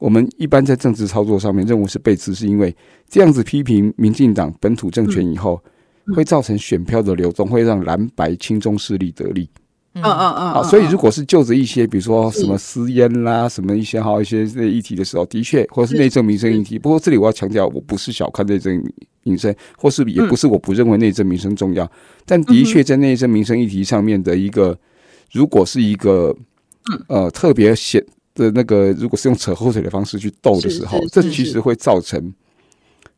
[0.00, 2.74] 我们一般在政治操作上面认为是背刺，是因为
[3.08, 5.62] 这样子批评民进党本土政权以后，
[6.16, 9.48] 会造成选票的流动，会让蓝白亲中势力得利。
[9.92, 10.52] 嗯嗯嗯。
[10.54, 16.78] 啊，所以如果是就着一些，比如说什么私烟啦，什么一些好一些这议题的时候，的确，或者是内政民生议题。
[16.78, 18.82] 不过这里我要强调，我不是小看内政
[19.24, 21.90] 民生，或是也不是我不认为内政民生重要，
[22.24, 24.78] 但的确在内政民生议题上面的一个，
[25.32, 26.34] 如果是一个
[27.08, 28.02] 呃特别显
[28.34, 32.32] 的那个，如果是用扯后腿的方式去斗的时候，这其实会造成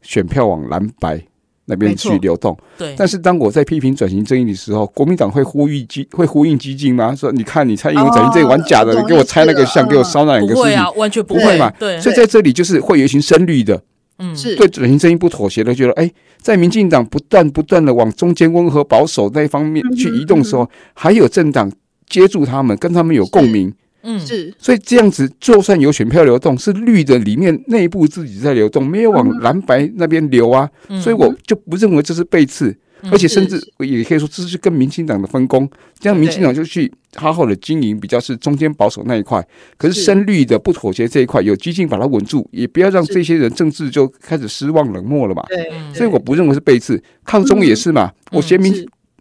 [0.03, 1.23] 选票往蓝白。
[1.65, 2.93] 那边去流动，对。
[2.99, 7.15] 但是当我在批评转型正义的时候，国民党会呼吁激会呼应激进吗？
[7.15, 11.71] 说你看你蔡英文转型正义玩假的，你给我拆那个像，给我烧那两个事情，啊，完全不会嘛。
[11.79, 12.01] 对。
[12.01, 13.81] 所以在这里就是会有一群深绿的，
[14.19, 21.71] 嗯，是对转型正义不妥协的，觉得哎，在民进党不断不断的往中间温和保守那一方面去移动的时候，还有政党
[22.09, 23.73] 接住他们，跟他们有共鸣。
[24.03, 39.47] 嗯，是，所以这样子，就算有选票流动，是绿的里面内部自己在流动，没有往蓝白那边流啊，嗯、所以我就不认为这是背刺，嗯、而且甚至也可以说这是跟民进党的分工，这样民进党就去好好的经营，比较是中间保守那一块，
[39.77, 45.45] 可是深绿的不妥协这一块，有激进把它稳住，也不要让这些人政治就开始失望冷漠了嘛。
[45.49, 48.75] 对，所以我不认为是背刺，抗中也是嘛，嗯、我嫌民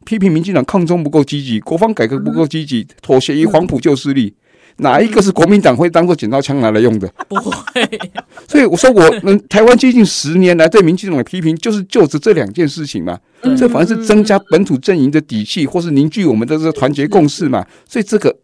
[0.05, 4.33] 批评民进党抗中不够积极，国防改革不够积极，妥协于黄埔旧势力。
[4.81, 7.07] 哪一个是国民党会当做剪刀枪拿来用的？
[7.29, 7.99] 不会。
[8.47, 13.17] 所以我说，我们台湾接近十年来对民进党的批评，就是就着这两件事情嘛。
[13.57, 17.65] 这反而是增加本土阵营的底气，或是凝聚我们的这个团结共识嘛。
[17.87, 18.35] 所以这个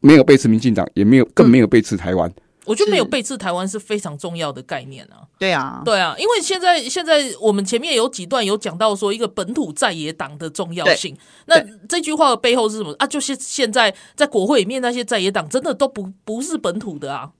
[0.00, 2.30] 没有背刺民进党，也没有更没有背刺台湾。
[2.68, 5.26] 我觉得没有背刺台湾是非常重要的概念啊！
[5.38, 11.16] 对啊，对啊，因为现在现在我们前面有几段有讲到说一个本土在野党的重要性。
[11.46, 13.06] 那这句话的背后是什么啊？
[13.06, 17.30] 就是现在在国会里面那些在野党真的都不不是本土的啊！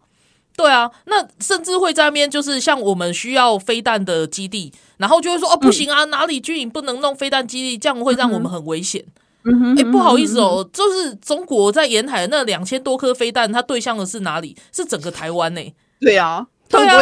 [0.57, 9.05] 对啊，那甚至会在那边就是像我们需要飞弹的基地，然后就会说哦不行啊，哪里军营不能弄飞弹基地，这样会让我们很危险。
[9.78, 14.57] 哎，不好意思哦，就是中国在沿海的那两千多颗飞弹，它对象的是哪里？
[14.72, 15.61] 是整个台湾呢？
[16.01, 16.99] 对呀，对啊，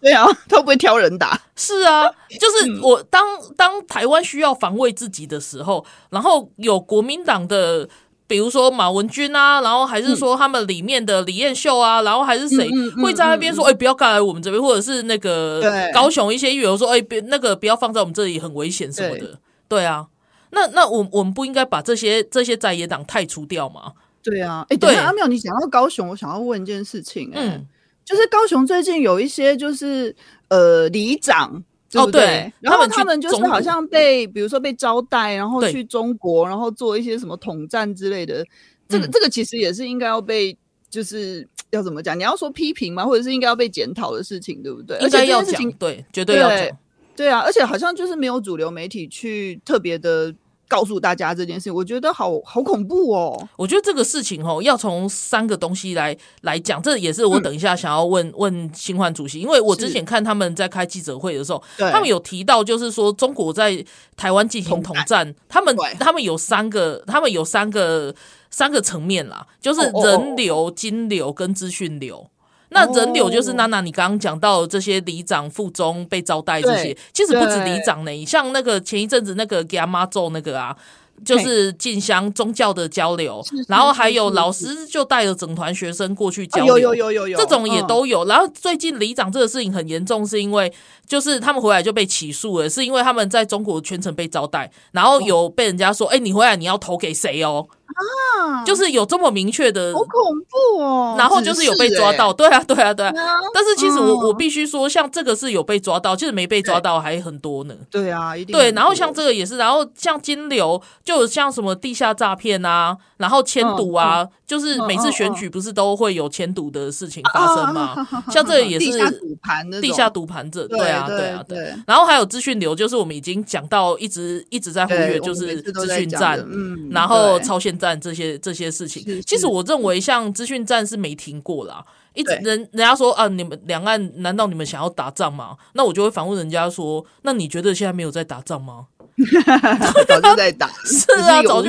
[0.00, 1.38] 对啊，他会不会挑人打？
[1.56, 3.22] 是啊，就是我当
[3.56, 7.86] 当台湾需要防卫自己的时候，然后有国民党的，
[8.26, 12.66] 比如说马文君啊，然后还是说他们里面的李彦秀啊，然后还是谁
[13.02, 15.60] 会在那边说，哎，不要干来我们这边，或者是那个
[15.92, 19.38] 高雄一些议员说，哎，别那个不要放在我们这里，很危险什么的，
[19.68, 20.06] 对啊。
[20.50, 23.92] 那那我我们不应该把这些这些在野党太除掉吗？
[24.22, 27.66] 对啊，哎，对，阿妙，你讲到高雄，我想要问一件事情，嗯，
[28.04, 30.14] 就是高雄最近有一些就是
[30.48, 32.52] 呃里长，对不对？
[32.60, 38.44] 然后他们就是好像被比如说被招待，然后去中国，然后做一些什么统战之类的，
[38.88, 40.54] 这个这个其实也是应该要被
[40.90, 42.18] 就是要怎么讲？
[42.18, 43.06] 你要说批评吗？
[43.06, 44.98] 或者是应该要被检讨的事情，对不对？
[44.98, 46.68] 而且要讲，对，绝对要讲。
[47.16, 50.34] 对啊，而且好像就是没有主流媒体去特别的
[50.70, 53.48] 告诉大家这件事情，我觉得好好恐怖哦。
[53.56, 63.84] 我觉得这个事情哦，要从三个东西来来讲，这也是我等一下想要问、嗯、问新焕主席，因为我之前看他们在开记者会的时候，他们有提到，就是说中国在
[64.16, 68.14] 台湾进行统战，他们他们有三个，他们有三个
[68.48, 72.30] 三个层面啦，就是人流、金流跟资讯流。
[72.70, 78.24] 那人流就是娜娜，你刚刚讲到这些里长、副中被招待这些，其实不止里长呢。
[78.24, 80.76] 像那个前一阵子那个给阿妈做那个啊，
[81.24, 88.24] 就是进香宗教的交流，然后还有老师就带着整团学生过去交流，有有有有有，这种也都有。
[88.24, 90.72] 然后最近里长这个事情很严重，是因为
[91.06, 97.66] 就是他们回来就被起诉了，是因为他们在中国全程被招待，然后有被人家说，哎，你回来你要投给谁哦？
[97.90, 100.08] 啊，就是有这么明确的，好恐
[100.48, 101.16] 怖哦！
[101.18, 103.12] 然后就是有被抓到，对啊，对啊，对啊。
[103.52, 107.74] 但是其实我我必须说，像这个是有被抓到，其实没被抓到还很多呢。
[107.90, 108.70] 对啊，一定对。
[108.70, 110.80] 然后像这个也是，然后像金流，
[111.10, 118.06] 就像什么地下诈骗啊，然后签赌啊，就是每次选举不是都会有签赌的事情发生吗？
[118.30, 121.74] 像这个也是地下赌盘的，地下赌盘这，对啊，对啊，对。
[121.84, 127.90] 然后还有资讯流，就是我们已经讲到一直一直在忽略，就是资讯站，嗯，然后超限站。
[128.00, 131.84] 这些这些事情，其实我认为像资讯站是没停过啦。
[132.14, 135.56] 一直人人家说啊，你们两岸难道你们想要打仗吗？
[135.74, 138.86] 那我就会反问人家说，那你觉得现在没有在打仗吗？
[140.08, 141.68] 早就在打， 是啊，早就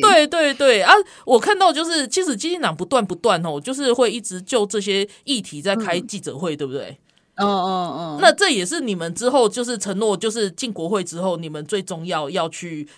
[0.00, 0.92] 对对对啊！
[1.24, 6.98] 我看到就是，其实基进党不断不断哦，就是会一直就这些议题在开记者会，对不对？
[7.36, 8.18] 嗯嗯嗯。
[8.20, 12.88] 那这也是你们之后就是承诺，就是进国会之后，你们最重要要去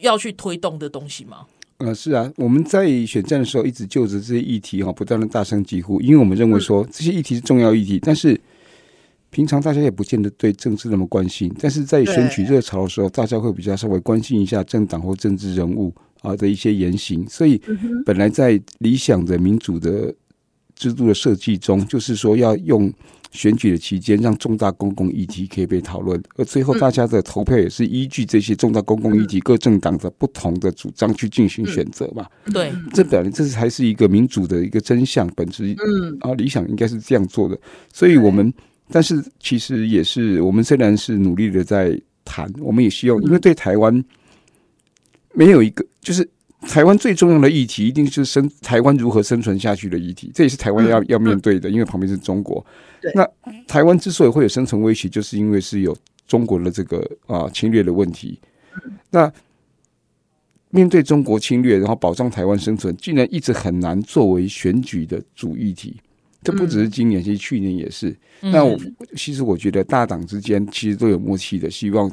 [0.00, 1.46] 要去推动的东西吗？
[1.78, 8.40] 呃，是啊，我们在选战的时候一直就着这些议题哈，不断的大声疾呼，因为我们认为说这些议题是重要议题，但是
[9.32, 17.60] 平常大家也不见得对政治那么关心，但是在选举热潮的时候，大家会比较稍微关心一下政党或政治人物啊的一些言行，所以
[18.04, 20.14] 本来在理想的民主的
[20.76, 22.92] 制度的设计中，就是说要用
[23.30, 32.26] 选举的期间让重大公共议题可以被讨论，而最后大家的投票也是依据这些重大公共议题各政党的不同的主张去进行选择嘛。
[32.52, 35.74] 对，这表明这才是一个民主的一个真相本质。
[35.78, 37.58] 嗯，啊，理想应该是这样做的。
[37.90, 38.52] 所以我们，
[38.92, 44.04] 但是其实也是我们虽然是努力的在谈，我们也希望，因为对台湾
[45.32, 46.28] 没有一个就是。
[46.68, 51.68] 台湾最重要的议题，一定是生台湾如何生存下去的议题，这也是台湾要要面对的。
[51.68, 52.64] 因为旁边是中国，
[53.16, 53.28] 那
[53.66, 55.96] 台湾之所以会有生存威胁，就是因为是有
[56.28, 58.38] 中国的这个啊侵略的问题。
[59.10, 59.28] 那
[60.70, 65.96] 面对中国侵略，然后保障台湾生存，竟然一直很难作为选举的主议题。
[66.42, 68.14] 这不只是今年，其实去年也是。
[68.40, 68.78] 那我
[69.16, 72.10] 其实我觉得大党之间其实都有默契的，希望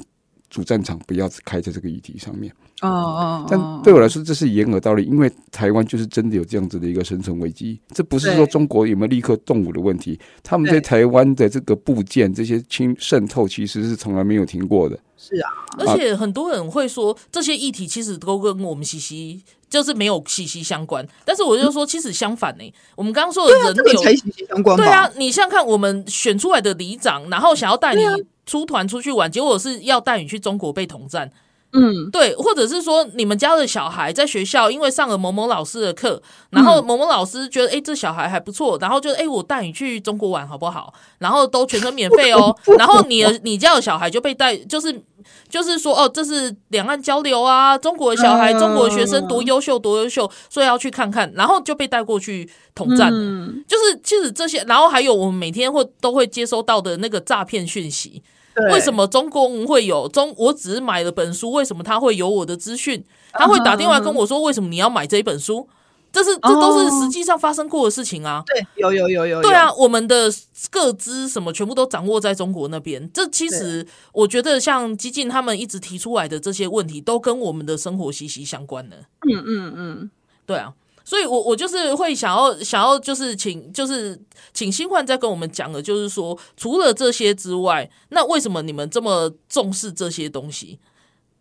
[0.50, 2.54] 主战场不要开在这个议题上面。
[2.82, 7.80] 哦哦，但对我来说，这是掩耳盗铃，因为台湾就是真的有这样子的一个生存危机。
[7.94, 14.98] 这不是说中国有没有立刻动武的问题，他们对台湾的这个部件这些侵渗透，其实是从来没有停过的。
[15.18, 21.06] 是啊，而且很多人会说这些议题其实都跟我们息息就是没有息息相关。
[21.26, 24.78] 但是我就说，其实相反呢，我们刚刚说的人流才息息相关。
[24.78, 28.02] 对啊，你像看我们选出来的里长，然后想要带你
[28.46, 31.30] 出团出去玩，结果是要带你去中国被统战。
[31.72, 40.94] 嗯，对，或者是说你们家的小孩在学校因为上了某某老师的课，然后某某老师觉得哎这小孩还不错，然后就哎我带你去中国玩好不好？
[41.20, 45.00] 然后都全程免费哦， 然后你的你家的小孩就被带，就是
[45.48, 53.12] 就是说哦这是两岸交流啊，中国的小孩、中国的学生多优秀多优秀，所以要去看看，然后就被带过去统战。
[53.14, 58.24] 嗯，就是其实这些，然后还有我们每天会都会接收到的那个诈骗讯息。
[58.72, 60.34] 为什么中共会有中？
[60.38, 63.04] 我只是买了本书，为什么他会有我的资讯？
[63.32, 65.68] 他会打电话跟我说，为什么你要买这一本书？
[66.12, 68.42] 这是这都是实际上发生过的事情啊！
[68.48, 69.42] 对，有有有有。
[69.44, 70.28] 对啊，我们的
[70.72, 73.08] 各资什么全部都掌握在中国那边。
[73.14, 78.98] 这其实我觉得，像激进他们一直提出来的这些问题，都跟我们的生活息息相关的。
[79.32, 80.12] 嗯嗯嗯，
[80.48, 80.74] 对啊。
[81.10, 84.16] 所以我，我就是会想要想要就是请就是
[84.54, 90.78] 请新焕再跟我们讲的，就是说，除了这些之外，那为什么你们这么重视这些东西？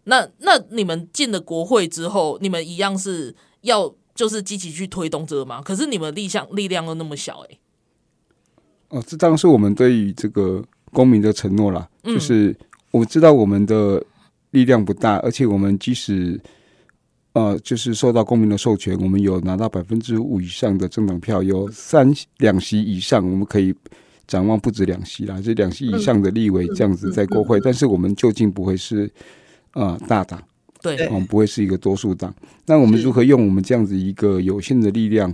[0.05, 5.61] 那那你们进了国会之后，你们一样是要就是积极去推动这个吗？
[5.63, 7.59] 可是你们力量力量又那么小，欸，哎。
[8.97, 10.65] 哦，这当然是我们对于这个
[10.95, 11.87] 公民的承诺啦。
[12.05, 12.57] 就是
[12.91, 14.03] 我知道我们的
[14.53, 16.41] 力量不大，而且我们即使。
[17.39, 23.73] 呃，就是受到公民的授权，我们有拿到百分之五以上的政党票，有三两席以上，我们可以
[24.27, 29.09] 展望不止两席啦，这两席以上的立委这样子在国会，但是我们究竟不会是
[29.75, 30.43] 呃大党，
[30.83, 32.35] 对，我们不会是一个多数党。
[32.67, 35.33] 那我们如何用我们这样子一个有限的力量，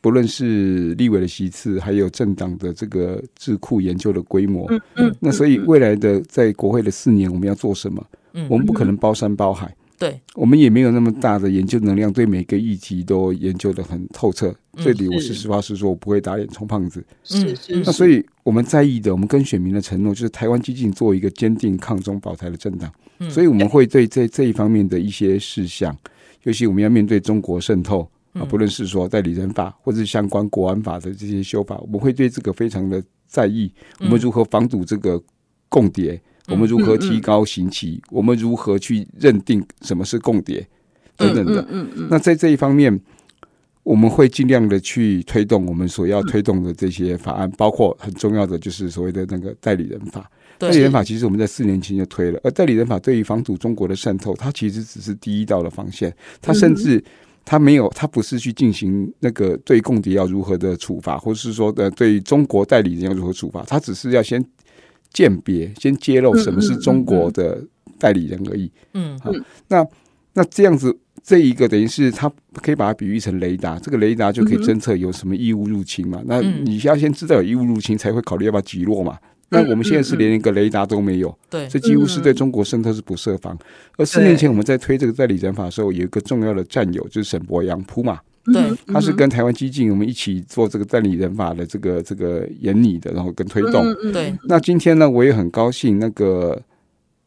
[0.00, 8.06] 不论是立委的席次，还有政党的这个智库研究的规模，嗯那所以未来的在国会的四年，我们要做什么？
[8.48, 9.74] 我们不可能包山包海。
[10.02, 14.52] 对，我们也没有那么大的研究能量，对每个议题都研究的很透彻。
[14.78, 17.04] 这里我是实话实说，我不会打脸充胖子。
[17.22, 17.76] 是是。
[17.86, 22.92] 那所以我们在意的，我们跟选民的承诺，就是台湾激进做一个坚定抗中保台的政党。
[23.30, 25.96] 所以我们会对这这一方面的一些事项，
[26.42, 33.72] 尤其我们要面对中国渗透啊，不论是说代理人法或者是相关国安法的这些修法，我们会对这个非常的在意。
[34.00, 35.22] 我们如何防堵这个
[35.68, 36.20] 共谍？
[36.48, 38.02] 我们如何提高刑期？
[38.10, 40.66] 我们如何去认定什么是共谍
[41.16, 41.66] 等等的？
[42.10, 43.00] 那在这一方面，
[43.84, 50.28] 我们会尽量的去推动我们所要推动的这些法案，包括很重要的就是所谓的那个代理人法。
[50.58, 56.12] 代理人法其实我们在四年前就推了，而代理人法对于防堵中国的渗透，它其实只是第一道的防线。
[56.40, 57.02] 它甚至
[57.44, 64.44] 它没有，它不是去进行那个对共谍要如何的处罚，或者是说呃对中国代理人要如何处罚，它只是要先。
[65.12, 67.62] 鉴别，先揭露什么是中国的
[67.98, 68.70] 代理人而已。
[68.94, 69.30] 嗯，好，
[69.68, 69.86] 那
[70.34, 76.22] 那这样子，这一个等于是他可以把它比喻成雷达，这个雷达就可以侦测有什么异物入侵嘛。
[76.26, 79.18] 那你要先知道有异物入侵，才会考虑要不要击落嘛。
[79.50, 83.56] 那我们现在是连一个雷达都没有，对，这几乎是对中国渗透是不设防。
[83.98, 88.18] 而四年前我们在推这个代理人法的时候，有一个重要的战友就是沈博阳铺嘛。
[88.44, 93.84] 对，他是跟台湾基进我们一起做这个代理人法的这个这个研拟的，然后跟推动。
[94.12, 96.60] 对，那今天呢，我也很高兴，那个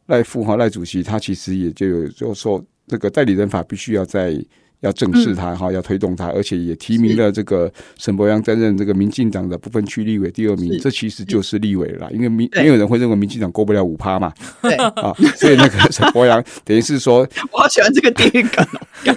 [0.07, 4.37] 赖副哈赖主席他其实也就有就说，这个代理人法必须要在
[4.81, 14.33] 要正视他哈，要推动他，而且也提名了这个沈伯阳担任这个民进党的不分区立委第二名，这其实就是立委了啦，因为民没有人会认为民进党过不了五趴嘛。
[14.61, 14.75] 对。
[15.01, 18.67] 啊，所以那个沈伯阳等于是说， 我好喜欢这个电影梗。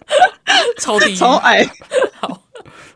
[0.78, 1.64] 超低，超矮，
[2.20, 2.28] 好，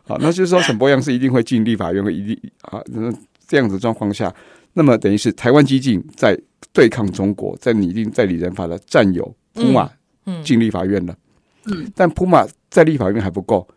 [0.07, 3.11] 好，那就是说沈博阳是一定会进立法院，会一定啊，那
[3.47, 4.33] 这样子状况下，
[4.73, 6.37] 那么等于是台湾激进在
[6.73, 9.89] 对抗中国，在拟定在理人法的战友普马
[10.43, 11.15] 进立法院了。
[11.65, 13.67] 嗯，但普马在立法院还不够，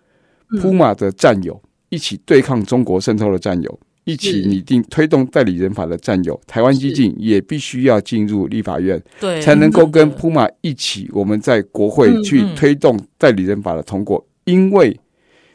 [0.60, 3.80] 普马的战友一起对抗中国渗透的战友，
[4.10, 14.26] 一起拟定推动代理人法的战友，台湾基进也必须要进入立法院，对，才能够跟铺马一起，我们在国会去推动代理人法的通过。
[14.44, 14.98] 因为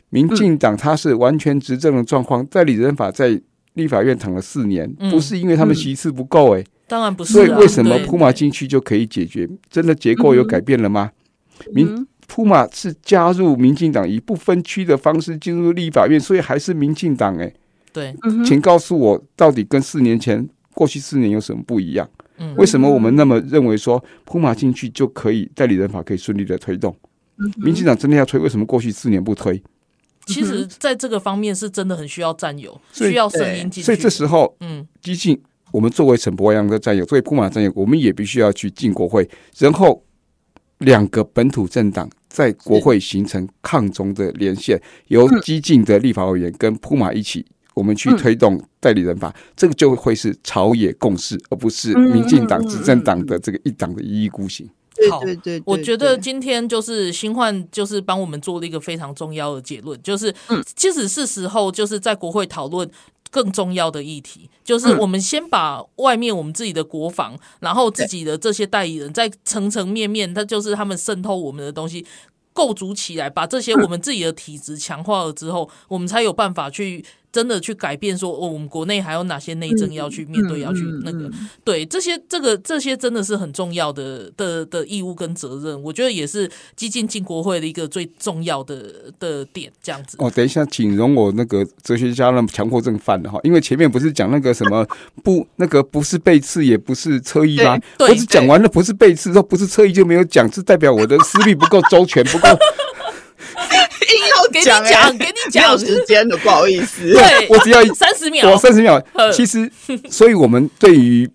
[0.10, 3.40] 民进党他是完全执政的状况，代理人法在
[3.74, 7.34] 立法院躺了四年，不是因为他们席次不够，哎，当然不是。
[7.34, 9.50] 所以为什么铺马进去就可以解决？
[9.70, 11.12] 真的结构有改变了吗？
[11.74, 17.52] 民铺马是加入民进党以不分区的方式进入立法院，所以还是民进党哎。
[17.96, 18.14] 对，
[18.46, 22.06] 请告诉我，到底跟四年前过去四年有什么不一样？
[22.58, 26.94] 为什么我们那么认为说铺马进去就可以代理人法可以顺利的推动？
[27.64, 29.64] 民进党真的要推，为什么过去四年不推？
[30.26, 33.84] 其实，在这个方面是真的很需要战友，需要声音进去。
[33.84, 35.42] 所以这时候，嗯，激进，
[35.72, 40.04] 我们作为陈柏阳的战友，作为铺马战友，我们也必须要去进国会，然后
[40.80, 47.46] 两个本土政党在国会形成抗中的连线，由激进的立法委员跟铺马一起。
[47.76, 54.68] 我们去推动代理人法，嗯、这个就会是朝野共识，而不是民进党执政党的这个一党的一意孤行。
[55.12, 60.34] 好，对对对，我觉得今天就是新焕就是帮我们做了一个非常重要的结论，就是
[60.76, 62.90] 其实是时候就是在国会讨论
[63.30, 72.06] 更重要的议题，就是我们先把外面我们自己的国防，然后自己的这些代理人，在层层面面，他就是他们渗透我们的东西。
[72.54, 77.04] 构筑起来，把这些我们自己的体质强化了之后，我们才有办法去
[77.36, 78.32] 真的去改变说。
[78.32, 81.30] 哦，我们国内还有哪些内政要去面对，要去那个
[81.66, 85.84] 对这些这个这些真的是很重要的的的义务跟责任。
[85.84, 89.70] 我觉得也是激进进国会的一个最重要的的点。
[89.84, 94.88] 这样子哦，等一下，请容我那个哲学家那强迫症犯了哈，因为前面不是讲那个什么
[95.24, 97.78] 不那个不是背刺，也不是侧翼吗？
[98.00, 102.48] 我只讲完了不是背刺，说不是侧翼就没有讲，是代表我的思虑不够周全，不够。
[104.06, 107.14] 硬要给你讲，给你讲，没有时间的，不好意思。
[107.14, 109.02] 对，我只要三十秒，我三十秒。
[109.34, 109.70] 其实，
[110.10, 111.30] 所以我们对于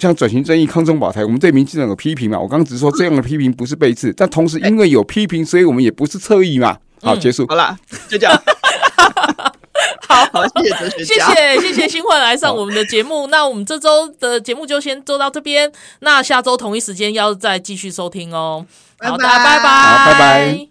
[0.00, 2.38] 像转型正义、抗中保台，我们对民进党有批评嘛？
[2.38, 6.78] 我刚刚只是说这样的批评不是背刺，但同时因为有批评，所以我们也不是侧翼嘛。
[7.02, 7.46] 好，结束。
[7.48, 7.76] 好啦，
[8.08, 8.42] 就这样。
[10.06, 13.28] 好， 好，谢谢哲学家，谢谢谢谢新焕来上我们的节目。
[13.28, 18.66] 那我们这周的节目就先做到这边，那下周同一时间要再继续收听哦。
[18.98, 20.69] 好的，拜拜，拜拜。